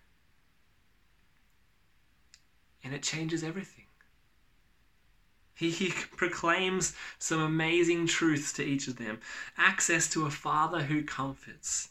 And 2.84 2.94
it 2.94 3.02
changes 3.02 3.42
everything. 3.42 3.77
He, 5.58 5.70
he 5.70 5.90
proclaims 6.16 6.94
some 7.18 7.40
amazing 7.40 8.06
truths 8.06 8.52
to 8.54 8.64
each 8.64 8.86
of 8.86 8.96
them 8.96 9.18
access 9.56 10.08
to 10.10 10.24
a 10.24 10.30
Father 10.30 10.82
who 10.84 11.02
comforts, 11.02 11.88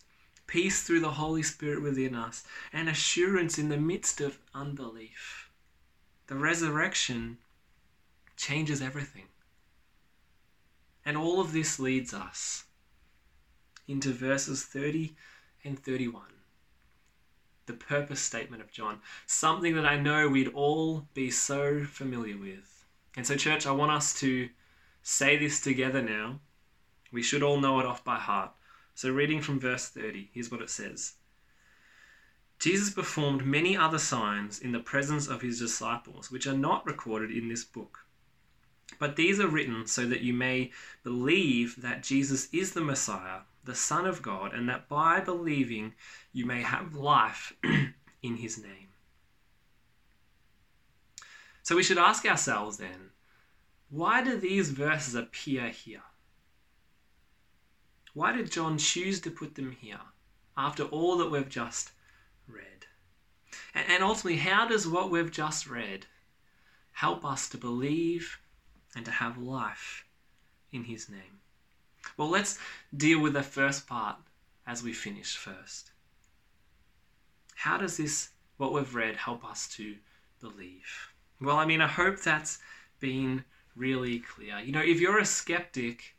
peace 0.47 0.83
through 0.83 1.01
the 1.01 1.11
Holy 1.11 1.43
Spirit 1.43 1.81
within 1.81 2.15
us, 2.15 2.45
and 2.71 2.87
assurance 2.87 3.59
in 3.59 3.67
the 3.67 3.77
midst 3.77 4.21
of 4.21 4.39
unbelief. 4.55 5.49
The 6.27 6.35
resurrection 6.35 7.39
changes 8.37 8.81
everything. 8.81 9.25
And 11.05 11.17
all 11.17 11.41
of 11.41 11.51
this 11.51 11.77
leads 11.77 12.13
us 12.13 12.63
into 13.85 14.13
verses 14.13 14.63
30 14.63 15.13
and 15.65 15.77
31. 15.77 16.23
The 17.65 17.73
purpose 17.73 18.21
statement 18.21 18.61
of 18.61 18.71
John, 18.71 19.01
something 19.25 19.75
that 19.75 19.85
I 19.85 19.99
know 19.99 20.29
we'd 20.29 20.53
all 20.53 21.05
be 21.13 21.29
so 21.31 21.83
familiar 21.83 22.37
with. 22.37 22.76
And 23.17 23.25
so, 23.25 23.35
church, 23.35 23.65
I 23.65 23.71
want 23.71 23.91
us 23.91 24.13
to 24.19 24.47
say 25.01 25.37
this 25.37 25.59
together 25.59 26.03
now. 26.03 26.39
We 27.11 27.23
should 27.23 27.41
all 27.41 27.59
know 27.59 27.79
it 27.79 27.85
off 27.85 28.03
by 28.03 28.17
heart. 28.17 28.51
So, 28.93 29.11
reading 29.11 29.41
from 29.41 29.59
verse 29.59 29.89
30, 29.89 30.29
here's 30.33 30.51
what 30.51 30.61
it 30.61 30.69
says 30.69 31.15
Jesus 32.59 32.91
performed 32.91 33.43
many 33.43 33.75
other 33.75 33.97
signs 33.97 34.59
in 34.59 34.71
the 34.71 34.79
presence 34.79 35.27
of 35.27 35.41
his 35.41 35.57
disciples, 35.57 36.29
which 36.29 36.45
are 36.45 36.57
not 36.57 36.85
recorded 36.85 37.31
in 37.31 37.49
this 37.49 37.63
book. 37.63 38.05
But 38.99 39.15
these 39.15 39.39
are 39.39 39.47
written 39.47 39.87
so 39.87 40.05
that 40.05 40.21
you 40.21 40.35
may 40.35 40.71
believe 41.03 41.81
that 41.81 42.03
Jesus 42.03 42.47
is 42.53 42.73
the 42.73 42.81
Messiah, 42.81 43.41
the 43.63 43.75
Son 43.75 44.05
of 44.05 44.21
God, 44.21 44.53
and 44.53 44.69
that 44.69 44.87
by 44.87 45.21
believing 45.21 45.95
you 46.33 46.45
may 46.45 46.61
have 46.61 46.93
life 46.93 47.51
in 47.63 48.37
his 48.37 48.61
name. 48.61 48.86
So 51.67 51.75
we 51.75 51.83
should 51.83 51.97
ask 51.97 52.25
ourselves 52.25 52.77
then 52.77 53.11
why 53.89 54.23
do 54.23 54.37
these 54.37 54.69
verses 54.69 55.15
appear 55.15 55.67
here? 55.67 56.03
Why 58.13 58.31
did 58.31 58.53
John 58.53 58.77
choose 58.77 59.19
to 59.19 59.29
put 59.29 59.55
them 59.55 59.73
here 59.73 59.99
after 60.55 60.83
all 60.83 61.17
that 61.17 61.29
we've 61.29 61.49
just 61.49 61.91
read? 62.47 62.85
And 63.73 64.01
ultimately, 64.01 64.37
how 64.37 64.65
does 64.65 64.87
what 64.87 65.11
we've 65.11 65.29
just 65.29 65.67
read 65.67 66.05
help 66.93 67.25
us 67.25 67.49
to 67.49 67.57
believe 67.57 68.39
and 68.95 69.03
to 69.03 69.11
have 69.11 69.37
life 69.37 70.05
in 70.71 70.85
his 70.85 71.09
name. 71.09 71.41
Well, 72.15 72.29
let's 72.29 72.57
deal 72.95 73.19
with 73.19 73.33
the 73.33 73.43
first 73.43 73.87
part 73.87 74.15
as 74.65 74.83
we 74.83 74.93
finish 74.93 75.35
first. 75.35 75.91
How 77.55 77.77
does 77.77 77.97
this, 77.97 78.29
what 78.55 78.71
we've 78.71 78.95
read, 78.95 79.17
help 79.17 79.43
us 79.43 79.67
to 79.75 79.97
believe? 80.39 81.11
Well, 81.39 81.57
I 81.57 81.65
mean, 81.65 81.81
I 81.81 81.87
hope 81.87 82.19
that's 82.19 82.59
been 82.99 83.43
really 83.75 84.19
clear. 84.19 84.59
You 84.59 84.71
know, 84.71 84.81
if 84.81 84.99
you're 84.99 85.19
a 85.19 85.25
skeptic, 85.25 86.15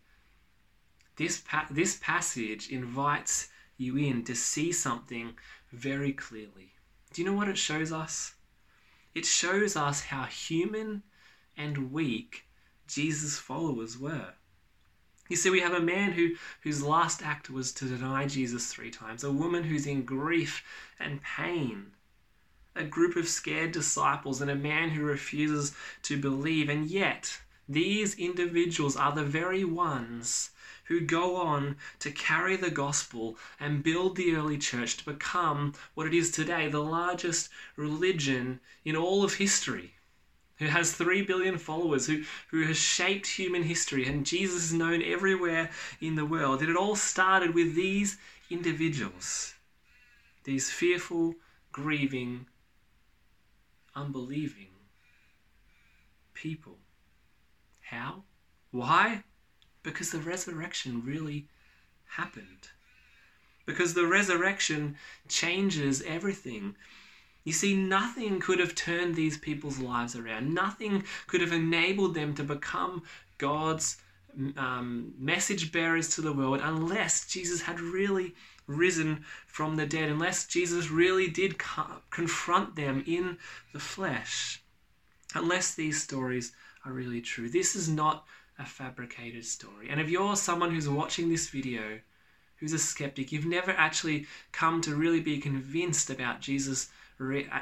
this, 1.16 1.40
pa- 1.40 1.66
this 1.70 1.98
passage 2.00 2.70
invites 2.70 3.48
you 3.76 3.96
in 3.96 4.24
to 4.24 4.34
see 4.34 4.72
something 4.72 5.34
very 5.72 6.12
clearly. 6.12 6.72
Do 7.12 7.22
you 7.22 7.28
know 7.28 7.36
what 7.36 7.48
it 7.48 7.58
shows 7.58 7.92
us? 7.92 8.34
It 9.14 9.24
shows 9.24 9.76
us 9.76 10.00
how 10.02 10.24
human 10.24 11.02
and 11.56 11.92
weak 11.92 12.46
Jesus' 12.86 13.38
followers 13.38 13.98
were. 13.98 14.34
You 15.28 15.36
see, 15.36 15.50
we 15.50 15.60
have 15.60 15.74
a 15.74 15.80
man 15.80 16.12
who, 16.12 16.36
whose 16.62 16.82
last 16.82 17.22
act 17.22 17.50
was 17.50 17.72
to 17.74 17.84
deny 17.84 18.26
Jesus 18.26 18.72
three 18.72 18.90
times, 18.90 19.24
a 19.24 19.32
woman 19.32 19.64
who's 19.64 19.86
in 19.86 20.04
grief 20.04 20.64
and 20.98 21.22
pain, 21.22 21.92
a 22.78 22.84
group 22.84 23.16
of 23.16 23.28
scared 23.28 23.72
disciples, 23.72 24.40
and 24.40 24.50
a 24.50 24.54
man 24.54 24.90
who 24.90 25.02
refuses 25.02 25.74
to 26.02 26.16
believe. 26.16 26.68
And 26.68 26.86
yet, 26.88 27.40
these 27.68 28.18
individuals 28.18 28.96
are 28.96 29.12
the 29.12 29.24
very 29.24 29.64
ones 29.64 30.50
who 30.84 31.00
go 31.00 31.36
on 31.36 31.76
to 31.98 32.10
carry 32.10 32.56
the 32.56 32.70
gospel 32.70 33.36
and 33.60 33.82
build 33.82 34.16
the 34.16 34.34
early 34.34 34.56
church 34.56 34.96
to 34.96 35.04
become 35.04 35.74
what 35.94 36.06
it 36.06 36.14
is 36.14 36.30
today, 36.30 36.68
the 36.68 36.82
largest 36.82 37.50
religion 37.76 38.60
in 38.84 38.96
all 38.96 39.22
of 39.22 39.34
history 39.34 39.94
who 40.58 40.66
has 40.66 40.92
3 40.92 41.22
billion 41.22 41.56
followers, 41.56 42.06
who, 42.06 42.24
who 42.50 42.64
has 42.64 42.76
shaped 42.76 43.26
human 43.26 43.62
history, 43.62 44.06
and 44.06 44.26
Jesus 44.26 44.64
is 44.64 44.72
known 44.72 45.02
everywhere 45.02 45.70
in 46.00 46.16
the 46.16 46.26
world. 46.26 46.60
And 46.60 46.70
it 46.70 46.76
all 46.76 46.96
started 46.96 47.54
with 47.54 47.74
these 47.74 48.18
individuals, 48.50 49.54
these 50.44 50.70
fearful, 50.70 51.36
grieving, 51.70 52.46
unbelieving 53.98 54.68
people. 56.34 56.78
How? 57.80 58.22
Why? 58.70 59.24
Because 59.82 60.10
the 60.10 60.18
resurrection 60.18 61.02
really 61.04 61.48
happened. 62.06 62.68
Because 63.66 63.94
the 63.94 64.06
resurrection 64.06 64.96
changes 65.28 66.02
everything. 66.06 66.74
You 67.44 67.52
see, 67.52 67.74
nothing 67.74 68.40
could 68.40 68.58
have 68.60 68.74
turned 68.74 69.14
these 69.14 69.38
people's 69.38 69.78
lives 69.78 70.14
around. 70.14 70.54
Nothing 70.54 71.04
could 71.26 71.40
have 71.40 71.52
enabled 71.52 72.14
them 72.14 72.34
to 72.34 72.44
become 72.44 73.02
God's 73.38 73.96
um, 74.56 75.14
message 75.18 75.72
bearers 75.72 76.14
to 76.14 76.20
the 76.20 76.32
world 76.32 76.60
unless 76.62 77.26
Jesus 77.26 77.62
had 77.62 77.80
really 77.80 78.34
risen 78.68 79.24
from 79.46 79.74
the 79.74 79.86
dead, 79.86 80.08
unless 80.08 80.46
Jesus 80.46 80.90
really 80.90 81.28
did 81.28 81.58
co- 81.58 82.02
confront 82.10 82.76
them 82.76 83.02
in 83.06 83.38
the 83.72 83.80
flesh, 83.80 84.62
unless 85.34 85.74
these 85.74 86.00
stories 86.00 86.52
are 86.84 86.92
really 86.92 87.20
true. 87.20 87.48
This 87.48 87.74
is 87.74 87.88
not 87.88 88.24
a 88.58 88.64
fabricated 88.64 89.44
story. 89.44 89.88
And 89.88 90.00
if 90.00 90.08
you're 90.08 90.36
someone 90.36 90.70
who's 90.70 90.88
watching 90.88 91.28
this 91.28 91.48
video, 91.48 91.98
who's 92.56 92.72
a 92.72 92.78
skeptic, 92.78 93.32
you've 93.32 93.46
never 93.46 93.72
actually 93.72 94.26
come 94.52 94.80
to 94.82 94.94
really 94.94 95.20
be 95.20 95.38
convinced 95.38 96.10
about 96.10 96.40
Jesus 96.40 96.90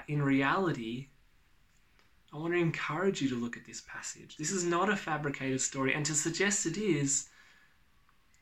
in 0.09 0.23
reality, 0.23 1.09
I 2.33 2.37
want 2.37 2.53
to 2.53 2.59
encourage 2.59 3.23
you 3.23 3.29
to 3.31 3.35
look 3.35 3.57
at 3.57 3.65
this 3.65 3.83
passage. 3.87 4.37
This 4.37 4.51
is 4.51 4.65
not 4.65 4.91
a 4.91 4.97
fabricated 4.97 5.61
story, 5.61 5.95
and 5.95 6.05
to 6.05 6.15
suggest 6.15 6.67
it 6.67 6.77
is, 6.77 7.29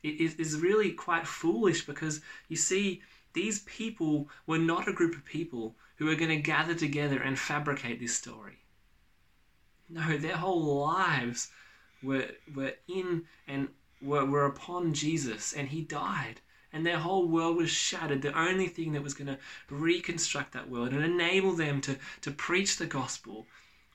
it 0.08 0.38
is 0.40 0.60
really 0.60 0.92
quite 0.92 1.26
foolish 1.26 1.86
because 1.86 2.20
you 2.48 2.56
see, 2.56 3.02
these 3.32 3.60
people 3.60 4.28
were 4.46 4.58
not 4.58 4.88
a 4.88 4.92
group 4.92 5.14
of 5.14 5.24
people 5.24 5.74
who 5.96 6.06
were 6.06 6.14
going 6.14 6.30
to 6.30 6.36
gather 6.36 6.74
together 6.74 7.20
and 7.20 7.38
fabricate 7.38 8.00
this 8.00 8.16
story. 8.16 8.58
No, 9.88 10.16
their 10.16 10.36
whole 10.36 10.80
lives 10.80 11.50
were, 12.02 12.28
were 12.54 12.74
in 12.88 13.24
and 13.46 13.68
were, 14.00 14.24
were 14.24 14.46
upon 14.46 14.94
Jesus, 14.94 15.52
and 15.52 15.68
he 15.68 15.82
died 15.82 16.40
and 16.74 16.84
their 16.84 16.98
whole 16.98 17.28
world 17.28 17.56
was 17.56 17.70
shattered. 17.70 18.20
The 18.20 18.36
only 18.36 18.66
thing 18.66 18.92
that 18.92 19.02
was 19.02 19.14
going 19.14 19.28
to 19.28 19.38
reconstruct 19.70 20.52
that 20.52 20.68
world 20.68 20.92
and 20.92 21.04
enable 21.04 21.52
them 21.52 21.80
to, 21.82 21.96
to 22.22 22.32
preach 22.32 22.76
the 22.76 22.86
gospel 22.86 23.46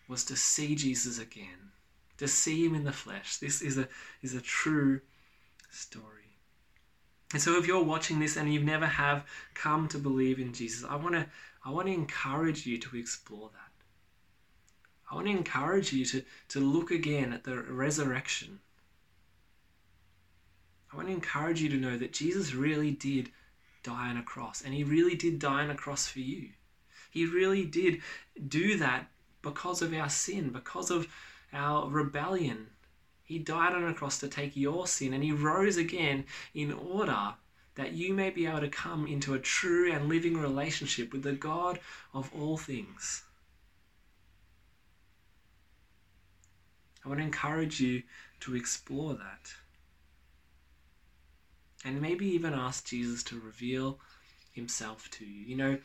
was 0.07 0.23
to 0.25 0.37
see 0.37 0.75
Jesus 0.75 1.19
again, 1.19 1.73
to 2.17 2.27
see 2.27 2.65
him 2.65 2.73
in 2.73 2.85
the 2.85 2.93
flesh. 2.93 3.35
This 3.35 3.61
is 3.61 3.77
a, 3.77 3.89
is 4.21 4.33
a 4.33 4.39
true 4.39 5.01
story. 5.69 6.37
And 7.33 7.41
so 7.41 7.57
if 7.57 7.67
you're 7.67 7.83
watching 7.83 8.19
this 8.19 8.37
and 8.37 8.51
you've 8.51 8.63
never 8.63 8.87
have 8.87 9.25
come 9.53 9.87
to 9.89 9.97
believe 9.97 10.39
in 10.39 10.53
Jesus, 10.53 10.83
I 10.87 10.95
want 10.95 11.15
to 11.15 11.27
I 11.63 11.71
want 11.71 11.87
to 11.87 11.93
encourage 11.93 12.65
you 12.65 12.77
to 12.79 12.97
explore 12.97 13.49
that. 13.49 13.71
I 15.11 15.15
want 15.15 15.27
to 15.27 15.31
encourage 15.31 15.91
you 15.91 16.05
to, 16.05 16.23
to 16.49 16.59
look 16.59 16.91
again 16.91 17.33
at 17.33 17.43
the 17.43 17.57
resurrection 17.57 18.59
I 20.91 20.95
want 20.95 21.07
to 21.07 21.13
encourage 21.13 21.61
you 21.61 21.69
to 21.69 21.77
know 21.77 21.97
that 21.97 22.13
Jesus 22.13 22.53
really 22.53 22.91
did 22.91 23.31
die 23.83 24.09
on 24.09 24.17
a 24.17 24.23
cross, 24.23 24.61
and 24.61 24.73
he 24.73 24.83
really 24.83 25.15
did 25.15 25.39
die 25.39 25.63
on 25.63 25.69
a 25.69 25.75
cross 25.75 26.07
for 26.07 26.19
you. 26.19 26.49
He 27.11 27.25
really 27.25 27.65
did 27.65 28.01
do 28.47 28.77
that 28.77 29.07
because 29.41 29.81
of 29.81 29.93
our 29.93 30.09
sin, 30.09 30.49
because 30.49 30.89
of 30.89 31.07
our 31.53 31.87
rebellion. 31.89 32.67
He 33.29 33.37
died 33.37 33.73
on 33.73 33.83
a 33.83 33.93
cross 33.93 34.17
to 34.21 34.27
take 34.27 34.57
your 34.57 34.87
sin, 34.87 35.13
and 35.13 35.23
he 35.23 35.31
rose 35.31 35.77
again 35.77 36.25
in 36.55 36.73
order 36.73 37.35
that 37.75 37.93
you 37.93 38.11
may 38.11 38.31
be 38.31 38.47
able 38.47 38.61
to 38.61 38.69
come 38.69 39.05
into 39.05 39.35
a 39.35 39.39
true 39.39 39.91
and 39.91 40.09
living 40.09 40.35
relationship 40.35 41.13
with 41.13 41.21
the 41.21 41.33
God 41.33 41.79
of 42.11 42.31
all 42.33 42.57
things. 42.57 43.21
I 47.05 47.07
want 47.07 47.19
to 47.19 47.23
encourage 47.23 47.79
you 47.79 48.01
to 48.39 48.55
explore 48.55 49.13
that 49.13 49.53
and 51.85 52.01
maybe 52.01 52.25
even 52.29 52.55
ask 52.55 52.87
Jesus 52.87 53.21
to 53.25 53.39
reveal 53.39 53.99
himself 54.53 55.07
to 55.11 55.25
you. 55.25 55.45
You 55.45 55.55
know, 55.55 55.77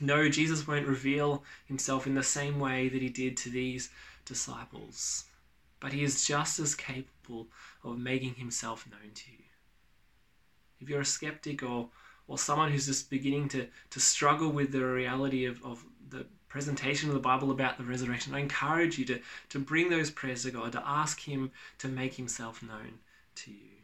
no, 0.00 0.28
Jesus 0.28 0.66
won't 0.66 0.88
reveal 0.88 1.44
himself 1.66 2.08
in 2.08 2.16
the 2.16 2.24
same 2.24 2.58
way 2.58 2.88
that 2.88 3.00
he 3.00 3.10
did 3.10 3.36
to 3.36 3.48
these 3.48 3.90
disciples, 4.24 5.24
but 5.80 5.92
he 5.92 6.02
is 6.02 6.26
just 6.26 6.58
as 6.58 6.74
capable 6.74 7.48
of 7.84 7.98
making 7.98 8.34
himself 8.34 8.86
known 8.90 9.12
to 9.14 9.30
you. 9.30 9.44
If 10.80 10.88
you're 10.88 11.00
a 11.00 11.04
skeptic 11.04 11.62
or 11.62 11.88
or 12.28 12.38
someone 12.38 12.70
who's 12.70 12.86
just 12.86 13.10
beginning 13.10 13.48
to, 13.48 13.66
to 13.90 13.98
struggle 13.98 14.50
with 14.50 14.70
the 14.70 14.84
reality 14.84 15.46
of, 15.46 15.64
of 15.64 15.82
the 16.10 16.26
presentation 16.48 17.08
of 17.08 17.14
the 17.14 17.20
Bible 17.20 17.50
about 17.50 17.78
the 17.78 17.84
resurrection, 17.84 18.34
I 18.34 18.40
encourage 18.40 18.98
you 18.98 19.04
to, 19.06 19.18
to 19.48 19.58
bring 19.58 19.88
those 19.88 20.10
prayers 20.10 20.42
to 20.42 20.50
God, 20.50 20.72
to 20.72 20.82
ask 20.86 21.20
Him 21.20 21.50
to 21.78 21.88
make 21.88 22.14
Himself 22.14 22.62
known 22.62 22.98
to 23.36 23.50
you. 23.50 23.78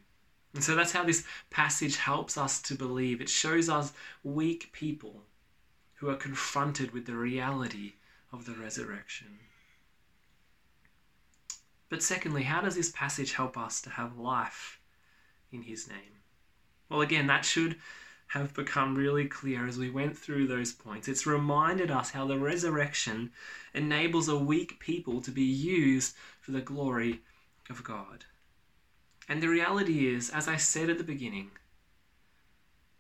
And 0.53 0.63
so 0.63 0.77
that's 0.77 0.93
how 0.93 1.05
this 1.05 1.25
passage 1.51 1.97
helps 1.97 2.39
us 2.39 2.61
to 2.63 2.75
believe. 2.75 3.21
It 3.21 3.29
shows 3.29 3.69
us 3.69 3.93
weak 4.23 4.71
people 4.73 5.23
who 5.95 6.11
are 6.11 6.17
confronted 6.17 6.93
with 6.93 7.07
the 7.07 7.17
reality 7.17 7.95
of 8.33 8.45
the 8.45 8.53
resurrection. 8.53 9.39
But 11.95 12.03
secondly, 12.03 12.43
how 12.43 12.61
does 12.61 12.75
this 12.75 12.91
passage 12.91 13.35
help 13.35 13.57
us 13.57 13.81
to 13.83 13.91
have 13.91 14.19
life 14.19 14.81
in 15.53 15.63
his 15.63 15.87
name? 15.87 16.25
Well, 16.89 17.03
again, 17.03 17.29
that 17.29 17.45
should 17.45 17.77
have 18.27 18.53
become 18.53 18.97
really 18.97 19.29
clear 19.29 19.69
as 19.69 19.79
we 19.79 19.91
went 19.91 20.19
through 20.19 20.49
those 20.49 20.73
points. 20.73 21.07
It's 21.07 21.25
reminded 21.25 21.93
us 21.93 22.11
how 22.11 22.27
the 22.27 22.37
resurrection 22.37 23.31
enables 23.75 24.29
a 24.29 24.37
weak 24.37 24.81
people 24.81 25.21
to 25.21 25.31
be 25.31 25.45
used 25.45 26.17
for 26.41 26.51
the 26.51 26.61
glory 26.61 27.21
of 27.71 27.85
God. 27.85 28.25
And 29.29 29.41
the 29.41 29.49
reality 29.49 30.13
is, 30.13 30.31
as 30.31 30.49
I 30.49 30.57
said 30.57 30.91
at 30.91 30.99
the 30.99 31.05
beginning, 31.05 31.53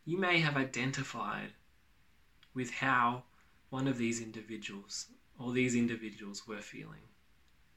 you 0.04 0.18
may 0.18 0.38
have 0.38 0.57
identified 0.57 1.50
with 2.54 2.70
how 2.70 3.24
one 3.70 3.88
of 3.88 3.98
these 3.98 4.22
individuals 4.22 5.07
or 5.37 5.52
these 5.52 5.74
individuals 5.74 6.46
were 6.46 6.62
feeling. 6.62 7.02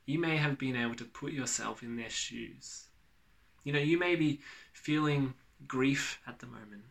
You 0.08 0.20
may 0.20 0.38
have 0.38 0.58
been 0.58 0.78
able 0.78 0.96
to 0.96 1.04
put 1.04 1.34
yourself 1.34 1.84
in 1.84 1.98
their 1.98 2.10
shoes. 2.10 2.86
You 3.66 3.74
know, 3.74 3.80
you 3.80 4.00
may 4.00 4.16
be 4.16 4.40
feeling 4.72 5.34
grief 5.68 6.22
at 6.26 6.40
the 6.40 6.46
moment. 6.46 6.84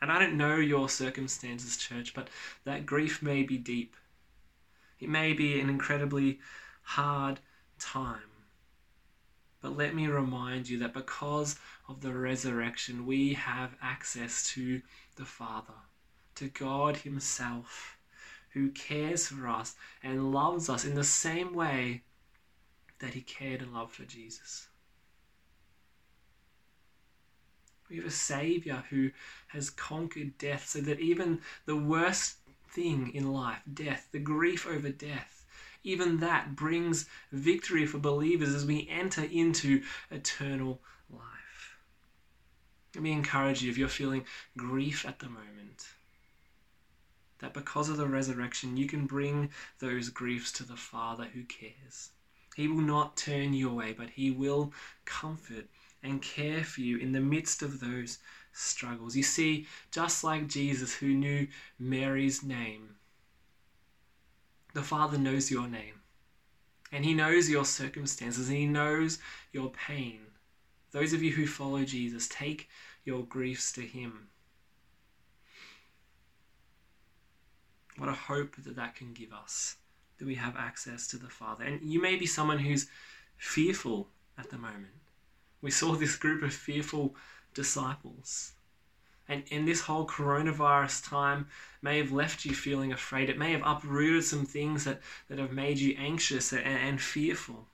And 0.00 0.12
I 0.12 0.20
don't 0.20 0.36
know 0.36 0.54
your 0.54 0.88
circumstances, 0.88 1.76
church, 1.76 2.14
but 2.14 2.28
that 2.64 2.86
grief 2.86 3.22
may 3.22 3.42
be 3.42 3.58
deep. 3.58 3.96
It 5.00 5.08
may 5.08 5.32
be 5.32 5.60
an 5.60 5.68
incredibly 5.68 6.38
hard 6.82 7.40
time. 7.80 8.30
But 9.60 9.76
let 9.76 9.92
me 9.92 10.06
remind 10.06 10.68
you 10.68 10.78
that 10.78 10.94
because 10.94 11.56
of 11.88 12.00
the 12.00 12.14
resurrection, 12.14 13.04
we 13.04 13.34
have 13.34 13.74
access 13.82 14.48
to 14.54 14.80
the 15.16 15.24
Father, 15.24 15.74
to 16.36 16.46
God 16.48 16.98
Himself, 16.98 17.98
who 18.50 18.70
cares 18.70 19.26
for 19.26 19.48
us 19.48 19.74
and 20.04 20.32
loves 20.32 20.68
us 20.68 20.84
in 20.84 20.94
the 20.94 21.02
same 21.02 21.52
way 21.52 22.02
that 23.00 23.14
He 23.14 23.22
cared 23.22 23.60
and 23.60 23.74
loved 23.74 23.94
for 23.94 24.04
Jesus. 24.04 24.68
We 27.88 27.96
have 27.96 28.06
a 28.06 28.10
Savior 28.10 28.84
who 28.88 29.10
has 29.48 29.68
conquered 29.68 30.38
death 30.38 30.68
so 30.68 30.80
that 30.82 31.00
even 31.00 31.40
the 31.66 31.76
worst 31.76 32.36
thing 32.70 33.12
in 33.14 33.32
life, 33.32 33.62
death, 33.74 34.06
the 34.12 34.20
grief 34.20 34.66
over 34.66 34.90
death, 34.90 35.44
even 35.82 36.18
that 36.18 36.54
brings 36.54 37.06
victory 37.32 37.86
for 37.86 37.98
believers 37.98 38.54
as 38.54 38.64
we 38.64 38.88
enter 38.88 39.24
into 39.24 39.82
eternal 40.10 40.80
life. 41.10 41.76
Let 42.94 43.02
me 43.02 43.12
encourage 43.12 43.62
you 43.62 43.70
if 43.70 43.78
you're 43.78 43.88
feeling 43.88 44.24
grief 44.56 45.04
at 45.04 45.18
the 45.18 45.28
moment, 45.28 45.88
that 47.38 47.54
because 47.54 47.88
of 47.88 47.96
the 47.96 48.06
resurrection, 48.06 48.76
you 48.76 48.86
can 48.86 49.06
bring 49.06 49.50
those 49.78 50.10
griefs 50.10 50.52
to 50.52 50.64
the 50.64 50.76
Father 50.76 51.24
who 51.24 51.42
cares. 51.44 52.10
He 52.56 52.68
will 52.68 52.82
not 52.82 53.16
turn 53.16 53.54
you 53.54 53.70
away, 53.70 53.92
but 53.92 54.10
He 54.10 54.30
will 54.30 54.72
comfort 55.04 55.66
and 56.02 56.22
care 56.22 56.64
for 56.64 56.80
you 56.80 56.98
in 56.98 57.12
the 57.12 57.20
midst 57.20 57.62
of 57.62 57.80
those 57.80 58.18
struggles. 58.52 59.16
You 59.16 59.22
see, 59.22 59.66
just 59.90 60.24
like 60.24 60.48
Jesus, 60.48 60.94
who 60.94 61.08
knew 61.08 61.46
Mary's 61.78 62.42
name, 62.42 62.96
the 64.74 64.82
Father 64.82 65.18
knows 65.18 65.50
your 65.50 65.68
name. 65.68 66.00
And 66.92 67.04
He 67.04 67.14
knows 67.14 67.48
your 67.48 67.64
circumstances 67.64 68.48
and 68.48 68.56
He 68.56 68.66
knows 68.66 69.18
your 69.52 69.70
pain. 69.70 70.20
Those 70.92 71.12
of 71.12 71.22
you 71.22 71.32
who 71.32 71.46
follow 71.46 71.84
Jesus, 71.84 72.28
take 72.28 72.68
your 73.04 73.22
griefs 73.24 73.72
to 73.72 73.82
Him. 73.82 74.28
What 77.96 78.08
a 78.08 78.12
hope 78.12 78.56
that 78.56 78.76
that 78.76 78.96
can 78.96 79.12
give 79.12 79.32
us, 79.32 79.76
that 80.20 80.26
we 80.26 80.34
have 80.34 80.54
access 80.54 81.06
to 81.08 81.16
the 81.16 81.30
Father. 81.30 81.64
And 81.64 81.80
you 81.82 82.00
may 82.00 82.14
be 82.14 82.26
someone 82.26 82.58
who's 82.58 82.88
fearful 83.38 84.06
at 84.38 84.50
the 84.50 84.58
moment. 84.58 84.92
We 85.62 85.70
saw 85.70 85.94
this 85.96 86.14
group 86.14 86.42
of 86.42 86.52
fearful 86.52 87.16
disciples. 87.54 88.52
And 89.26 89.44
in 89.48 89.64
this 89.64 89.80
whole 89.80 90.06
coronavirus 90.06 91.08
time 91.08 91.46
may 91.80 91.98
have 91.98 92.12
left 92.12 92.44
you 92.44 92.54
feeling 92.54 92.92
afraid. 92.92 93.30
It 93.30 93.38
may 93.38 93.52
have 93.52 93.62
uprooted 93.64 94.24
some 94.24 94.44
things 94.44 94.84
that, 94.84 95.00
that 95.28 95.38
have 95.38 95.52
made 95.52 95.78
you 95.78 95.96
anxious 95.98 96.52
and, 96.52 96.66
and 96.66 97.00
fearful. 97.00 97.66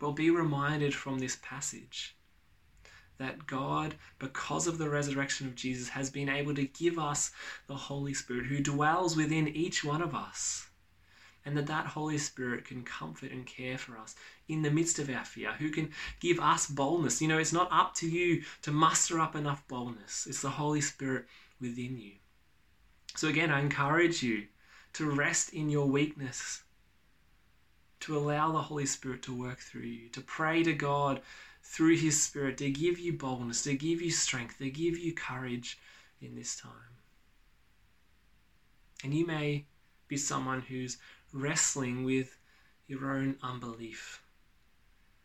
Well, 0.00 0.12
be 0.12 0.30
reminded 0.30 0.94
from 0.94 1.18
this 1.18 1.36
passage 1.42 2.16
that 3.18 3.46
God, 3.46 3.94
because 4.18 4.66
of 4.66 4.78
the 4.78 4.88
resurrection 4.88 5.46
of 5.46 5.54
Jesus, 5.54 5.90
has 5.90 6.10
been 6.10 6.28
able 6.28 6.54
to 6.54 6.64
give 6.64 6.98
us 6.98 7.30
the 7.66 7.76
Holy 7.76 8.14
Spirit 8.14 8.46
who 8.46 8.60
dwells 8.60 9.16
within 9.16 9.48
each 9.48 9.84
one 9.84 10.00
of 10.00 10.14
us 10.14 10.68
and 11.44 11.56
that 11.56 11.66
that 11.66 11.86
Holy 11.86 12.18
Spirit 12.18 12.64
can 12.64 12.82
comfort 12.82 13.30
and 13.30 13.46
care 13.46 13.76
for 13.76 13.98
us 13.98 14.14
in 14.48 14.62
the 14.62 14.70
midst 14.70 14.98
of 14.98 15.10
our 15.10 15.24
fear, 15.24 15.52
who 15.52 15.70
can 15.70 15.90
give 16.20 16.40
us 16.40 16.66
boldness. 16.66 17.20
You 17.20 17.28
know, 17.28 17.38
it's 17.38 17.52
not 17.52 17.68
up 17.70 17.94
to 17.96 18.08
you 18.08 18.42
to 18.62 18.70
muster 18.70 19.20
up 19.20 19.36
enough 19.36 19.66
boldness, 19.68 20.26
it's 20.28 20.42
the 20.42 20.50
Holy 20.50 20.80
Spirit 20.80 21.26
within 21.60 21.98
you. 21.98 22.12
So, 23.16 23.28
again, 23.28 23.50
I 23.50 23.60
encourage 23.60 24.22
you 24.22 24.46
to 24.94 25.10
rest 25.10 25.52
in 25.52 25.68
your 25.68 25.86
weakness, 25.86 26.62
to 28.00 28.16
allow 28.16 28.52
the 28.52 28.62
Holy 28.62 28.86
Spirit 28.86 29.22
to 29.22 29.36
work 29.36 29.58
through 29.58 29.82
you, 29.82 30.08
to 30.10 30.20
pray 30.20 30.62
to 30.62 30.72
God 30.72 31.20
through 31.62 31.96
His 31.96 32.22
Spirit 32.22 32.58
to 32.58 32.70
give 32.70 32.98
you 32.98 33.12
boldness, 33.12 33.62
to 33.62 33.76
give 33.76 34.02
you 34.02 34.10
strength, 34.10 34.58
to 34.58 34.70
give 34.70 34.98
you 34.98 35.14
courage 35.14 35.78
in 36.20 36.34
this 36.34 36.56
time. 36.56 36.70
And 39.02 39.14
you 39.14 39.26
may 39.26 39.66
be 40.08 40.16
someone 40.16 40.60
who's 40.60 40.98
wrestling 41.34 42.04
with 42.04 42.38
your 42.86 43.10
own 43.10 43.36
unbelief. 43.42 44.22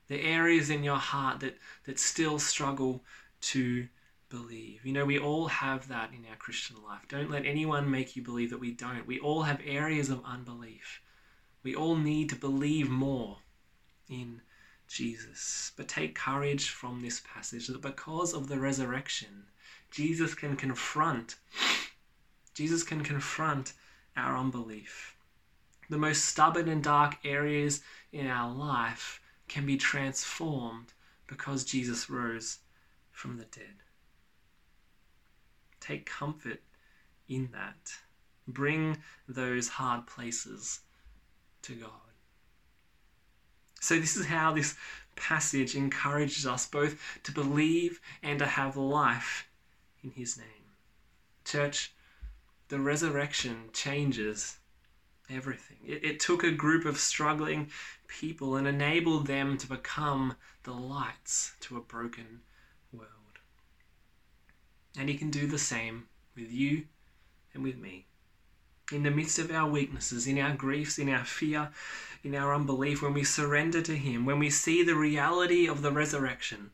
The 0.08 0.22
areas 0.22 0.70
in 0.70 0.84
your 0.84 0.98
heart 0.98 1.40
that, 1.40 1.58
that 1.86 2.00
still 2.00 2.40
struggle 2.40 3.04
to 3.42 3.88
believe. 4.30 4.86
You 4.86 4.92
know, 4.92 5.06
we 5.06 5.20
all 5.20 5.48
have 5.48 5.88
that 5.88 6.12
in 6.12 6.26
our 6.30 6.36
Christian 6.36 6.78
life. 6.84 7.02
Don't 7.08 7.30
let 7.30 7.46
anyone 7.46 7.90
make 7.90 8.16
you 8.16 8.24
believe 8.24 8.50
that 8.50 8.60
we 8.60 8.72
don't. 8.72 9.06
We 9.08 9.20
all 9.20 9.44
have 9.44 9.62
areas 9.64 10.10
of 10.10 10.26
unbelief. 10.26 11.02
We 11.64 11.76
all 11.76 11.96
need 11.96 12.30
to 12.30 12.36
believe 12.36 12.90
more 12.90 13.38
in 14.10 14.42
Jesus. 14.88 15.72
But 15.78 15.88
take 15.88 16.16
courage 16.16 16.70
from 16.70 17.02
this 17.02 17.22
passage 17.24 17.68
that 17.68 17.82
because 17.82 18.34
of 18.34 18.48
the 18.48 18.60
resurrection, 18.60 19.46
Jesus 19.92 20.34
can 20.34 20.56
confront 20.56 21.36
Jesus 22.54 22.84
can 22.84 23.04
confront 23.04 23.72
our 24.18 24.36
unbelief 24.36 25.16
the 25.90 25.98
most 25.98 26.26
stubborn 26.26 26.70
and 26.70 26.84
dark 26.84 27.18
areas 27.26 27.82
in 28.12 28.28
our 28.28 28.54
life 28.54 29.22
can 29.48 29.66
be 29.66 29.78
transformed 29.78 30.94
because 31.28 31.64
Jesus 31.64 32.10
rose 32.10 32.60
from 33.12 33.38
the 33.38 33.46
dead. 33.46 33.84
Take 35.80 36.06
comfort 36.06 36.62
in 37.28 37.50
that. 37.52 37.94
Bring 38.48 38.98
those 39.28 39.68
hard 39.68 40.08
places 40.08 40.82
to 41.64 41.74
God. 41.74 41.92
So, 43.82 44.00
this 44.00 44.18
is 44.18 44.26
how 44.26 44.54
this 44.54 44.76
passage 45.16 45.76
encourages 45.76 46.46
us 46.46 46.66
both 46.66 47.20
to 47.24 47.32
believe 47.32 48.00
and 48.22 48.40
to 48.40 48.46
have 48.46 48.76
life 48.76 49.48
in 50.04 50.12
His 50.12 50.38
name. 50.38 50.46
Church, 51.46 51.94
the 52.68 52.80
resurrection 52.80 53.70
changes 53.74 54.59
everything. 55.30 55.78
It, 55.86 56.04
it 56.04 56.20
took 56.20 56.44
a 56.44 56.52
group 56.52 56.86
of 56.86 56.98
struggling 56.98 57.70
people 58.08 58.56
and 58.56 58.68
enabled 58.68 59.28
them 59.28 59.58
to 59.58 59.68
become 59.68 60.36
the 60.64 60.74
lights 60.74 61.54
to 61.62 61.78
a 61.78 61.82
broken 61.82 62.42
world. 62.92 63.10
And 64.98 65.10
He 65.10 65.18
can 65.18 65.30
do 65.30 65.48
the 65.48 65.60
same 65.60 66.08
with 66.36 66.52
you 66.52 66.86
and 67.54 67.64
with 67.64 67.78
me. 67.78 68.06
In 68.92 69.04
the 69.04 69.12
midst 69.12 69.38
of 69.38 69.52
our 69.52 69.70
weaknesses, 69.70 70.26
in 70.26 70.40
our 70.40 70.56
griefs, 70.56 70.98
in 70.98 71.10
our 71.10 71.24
fear, 71.24 71.70
in 72.24 72.34
our 72.34 72.56
unbelief, 72.56 73.02
when 73.02 73.14
we 73.14 73.24
surrender 73.24 73.82
to 73.84 73.96
Him, 73.96 74.26
when 74.26 74.40
we 74.40 74.50
see 74.50 74.84
the 74.84 74.96
reality 74.96 75.68
of 75.68 75.82
the 75.82 75.92
resurrection, 75.92 76.72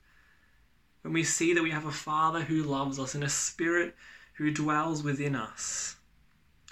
when 1.01 1.13
we 1.13 1.23
see 1.23 1.53
that 1.53 1.61
we 1.61 1.71
have 1.71 1.85
a 1.85 1.91
Father 1.91 2.41
who 2.41 2.63
loves 2.63 2.97
us 2.97 3.15
and 3.15 3.23
a 3.23 3.29
Spirit 3.29 3.95
who 4.35 4.49
dwells 4.49 5.03
within 5.03 5.35
us, 5.35 5.97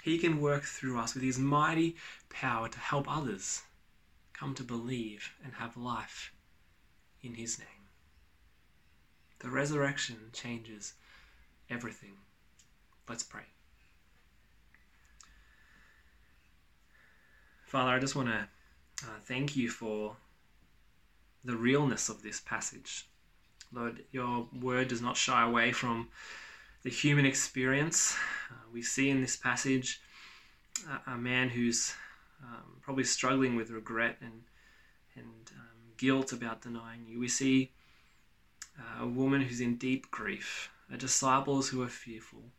he 0.04 0.18
can 0.18 0.38
work 0.38 0.64
through 0.64 0.98
us 1.00 1.14
with 1.14 1.22
His 1.22 1.38
mighty 1.38 1.96
power 2.28 2.68
to 2.68 2.78
help 2.78 3.06
others 3.08 3.62
come 4.34 4.54
to 4.56 4.62
believe 4.62 5.32
and 5.42 5.54
have 5.54 5.78
life 5.78 6.30
in 7.22 7.32
His 7.32 7.58
name. 7.58 7.88
The 9.38 9.48
resurrection 9.48 10.16
changes 10.34 10.92
everything. 11.70 12.18
Let's 13.08 13.22
pray. 13.22 13.44
Father, 17.64 17.92
I 17.92 17.98
just 17.98 18.14
want 18.14 18.28
to 18.28 18.46
uh, 19.04 19.20
thank 19.22 19.56
you 19.56 19.70
for 19.70 20.16
the 21.46 21.56
realness 21.56 22.10
of 22.10 22.22
this 22.22 22.40
passage. 22.40 23.08
Lord, 23.72 24.04
your 24.12 24.48
word 24.60 24.88
does 24.88 25.00
not 25.00 25.16
shy 25.16 25.42
away 25.42 25.72
from 25.72 26.10
the 26.84 26.90
human 26.90 27.26
experience. 27.26 28.14
Uh, 28.50 28.54
we 28.72 28.82
see 28.82 29.10
in 29.10 29.20
this 29.20 29.36
passage 29.36 30.00
a, 30.88 31.12
a 31.12 31.16
man 31.16 31.48
who's 31.48 31.94
um, 32.42 32.76
probably 32.82 33.04
struggling 33.04 33.56
with 33.56 33.70
regret 33.70 34.16
and 34.20 34.42
and 35.16 35.50
um, 35.58 35.92
guilt 35.96 36.32
about 36.32 36.62
denying 36.62 37.06
you. 37.06 37.18
We 37.18 37.28
see 37.28 37.72
uh, 38.78 39.04
a 39.04 39.06
woman 39.06 39.40
who's 39.40 39.60
in 39.60 39.76
deep 39.76 40.10
grief 40.10 40.70
a 40.92 40.96
disciples 40.96 41.68
who 41.68 41.82
are 41.82 41.88
fearful, 41.88 42.52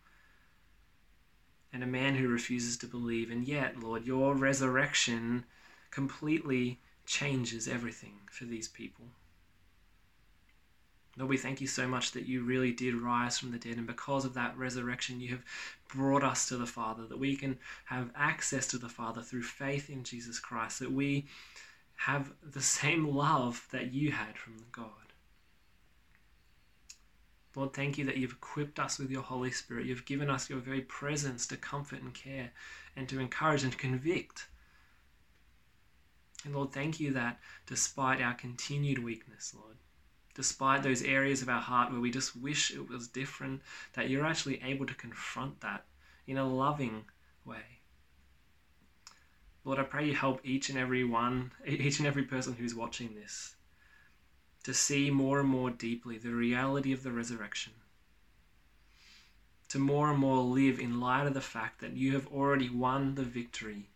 and 1.71 1.84
a 1.84 1.88
man 1.88 2.15
who 2.15 2.28
refuses 2.28 2.78
to 2.78 2.88
believe. 2.88 3.30
And 3.30 3.47
yet, 3.47 3.80
Lord, 3.80 4.05
your 4.05 4.36
resurrection 4.36 5.45
completely 5.91 6.80
changes 7.05 7.67
everything 7.67 8.21
for 8.32 8.45
these 8.45 8.67
people. 8.67 9.05
Lord, 11.18 11.30
we 11.30 11.38
thank 11.38 11.61
you 11.61 11.68
so 11.68 11.88
much 11.88 12.11
that 12.11 12.26
you 12.26 12.43
really 12.43 12.74
did 12.74 12.93
rise 12.93 13.38
from 13.38 13.51
the 13.51 13.57
dead, 13.57 13.78
and 13.78 13.88
because 13.88 14.26
of 14.26 14.34
that 14.34 14.57
resurrection, 14.57 15.22
you 15.22 15.30
have 15.30 15.45
brought 15.88 16.24
us 16.24 16.49
to 16.49 16.57
the 16.57 16.66
Father, 16.66 17.07
that 17.07 17.20
we 17.20 17.38
can 17.38 17.57
have 17.86 18.11
access 18.16 18.68
to 18.68 18.78
the 18.78 18.89
Father 18.89 19.22
through 19.22 19.43
faith 19.43 19.89
in 19.89 20.03
Jesus 20.03 20.39
Christ, 20.39 20.80
that 20.80 20.91
we 20.91 21.26
have 21.95 22.34
the 22.43 22.61
same 22.61 23.07
love 23.07 23.66
that 23.72 23.93
you 23.93 24.11
had 24.11 24.38
from 24.38 24.57
God. 24.74 24.89
Lord, 27.55 27.74
thank 27.74 27.97
you 27.97 28.03
that 28.05 28.18
you've 28.18 28.34
equipped 28.34 28.80
us 28.80 28.99
with 28.99 29.09
your 29.09 29.22
Holy 29.22 29.51
Spirit. 29.51 29.86
You've 29.86 30.05
given 30.05 30.30
us 30.30 30.49
your 30.49 30.59
very 30.59 30.82
presence 30.82 31.47
to 31.47 31.55
comfort 31.55 32.01
and 32.01 32.13
care 32.13 32.51
and 32.97 33.07
to 33.07 33.22
encourage 33.22 33.63
and 33.63 33.72
to 33.72 33.78
convict. 33.78 34.47
And 36.43 36.53
Lord, 36.53 36.74
thank 36.74 36.99
you 36.99 37.13
that 37.13 37.39
despite 37.66 38.22
our 38.22 38.34
continued 38.34 39.01
weakness, 39.01 39.55
Lord, 39.55 39.78
despite 40.36 40.84
those 40.84 41.02
areas 41.02 41.42
of 41.42 41.50
our 41.50 41.62
heart 41.62 41.92
where 41.92 42.02
we 42.02 42.12
just 42.12 42.36
wish 42.36 42.72
it 42.72 42.90
was 42.90 43.08
different, 43.08 43.62
that 43.94 44.10
you're 44.10 44.26
actually 44.26 44.62
able 44.64 44.86
to 44.86 44.94
confront 44.94 45.62
that 45.62 45.86
in 46.28 46.38
a 46.38 46.48
loving 46.48 47.06
way. 47.46 47.80
Lord, 49.64 49.80
I 49.80 49.84
pray 49.84 50.06
you 50.06 50.14
help 50.14 50.42
each 50.44 50.70
and 50.70 50.78
every 50.78 51.04
one, 51.04 51.52
each 51.66 51.98
and 51.98 52.08
every 52.08 52.24
person 52.24 52.54
who's 52.54 52.76
watching 52.76 53.16
this, 53.16 53.56
to 54.64 54.74
see 54.74 55.10
more 55.10 55.40
and 55.40 55.50
more 55.50 55.72
deeply 55.72 56.18
the 56.18 56.34
reality 56.34 56.92
of 56.92 57.02
the 57.02 57.12
resurrection. 57.12 57.74
To 59.70 59.80
more 59.80 60.12
and 60.12 60.20
more 60.20 60.44
live 60.44 60.80
in 60.80 61.00
light 61.00 61.26
of 61.26 61.34
the 61.34 61.42
fact 61.42 61.82
that 61.82 61.98
you 61.98 62.14
have 62.14 62.28
already 62.28 62.70
won 62.70 63.16
the 63.16 63.24
victory 63.24 63.90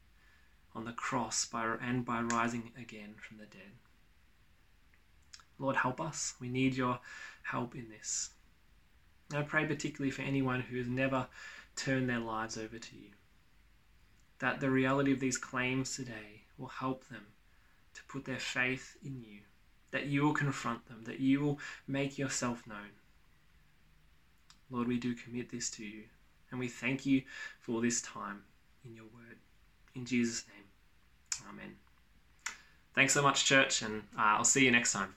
on 0.73 0.85
the 0.85 0.91
cross 0.91 1.45
by, 1.45 1.75
and 1.81 2.03
by 2.05 2.21
rising 2.21 2.71
again 2.79 3.15
from 3.17 3.37
the 3.37 3.45
dead. 3.45 3.73
Lord, 5.59 5.75
help 5.75 6.01
us. 6.01 6.33
We 6.39 6.49
need 6.49 6.75
your 6.75 6.99
help 7.43 7.75
in 7.75 7.89
this. 7.89 8.31
And 9.29 9.39
I 9.39 9.43
pray 9.43 9.65
particularly 9.65 10.11
for 10.11 10.21
anyone 10.23 10.61
who 10.61 10.77
has 10.77 10.87
never 10.87 11.27
turned 11.75 12.09
their 12.09 12.19
lives 12.19 12.57
over 12.57 12.79
to 12.79 12.95
you, 12.95 13.09
that 14.39 14.59
the 14.59 14.69
reality 14.69 15.11
of 15.11 15.19
these 15.19 15.37
claims 15.37 15.95
today 15.95 16.43
will 16.57 16.67
help 16.67 17.07
them 17.09 17.27
to 17.93 18.03
put 18.05 18.25
their 18.25 18.39
faith 18.39 18.97
in 19.03 19.21
you, 19.21 19.39
that 19.91 20.05
you 20.05 20.23
will 20.23 20.33
confront 20.33 20.87
them, 20.87 21.03
that 21.05 21.19
you 21.19 21.41
will 21.41 21.59
make 21.87 22.17
yourself 22.17 22.65
known. 22.67 22.91
Lord, 24.71 24.87
we 24.87 24.97
do 24.97 25.15
commit 25.15 25.49
this 25.49 25.69
to 25.71 25.85
you, 25.85 26.03
and 26.51 26.59
we 26.59 26.67
thank 26.67 27.05
you 27.05 27.23
for 27.59 27.81
this 27.81 28.01
time 28.01 28.43
in 28.85 28.95
your 28.95 29.05
word. 29.05 29.37
In 29.95 30.05
Jesus' 30.05 30.45
name, 30.47 31.49
amen. 31.49 31.75
Thanks 32.93 33.13
so 33.13 33.21
much, 33.21 33.45
church, 33.45 33.81
and 33.81 34.03
uh, 34.17 34.37
I'll 34.37 34.43
see 34.43 34.65
you 34.65 34.71
next 34.71 34.93
time. 34.93 35.15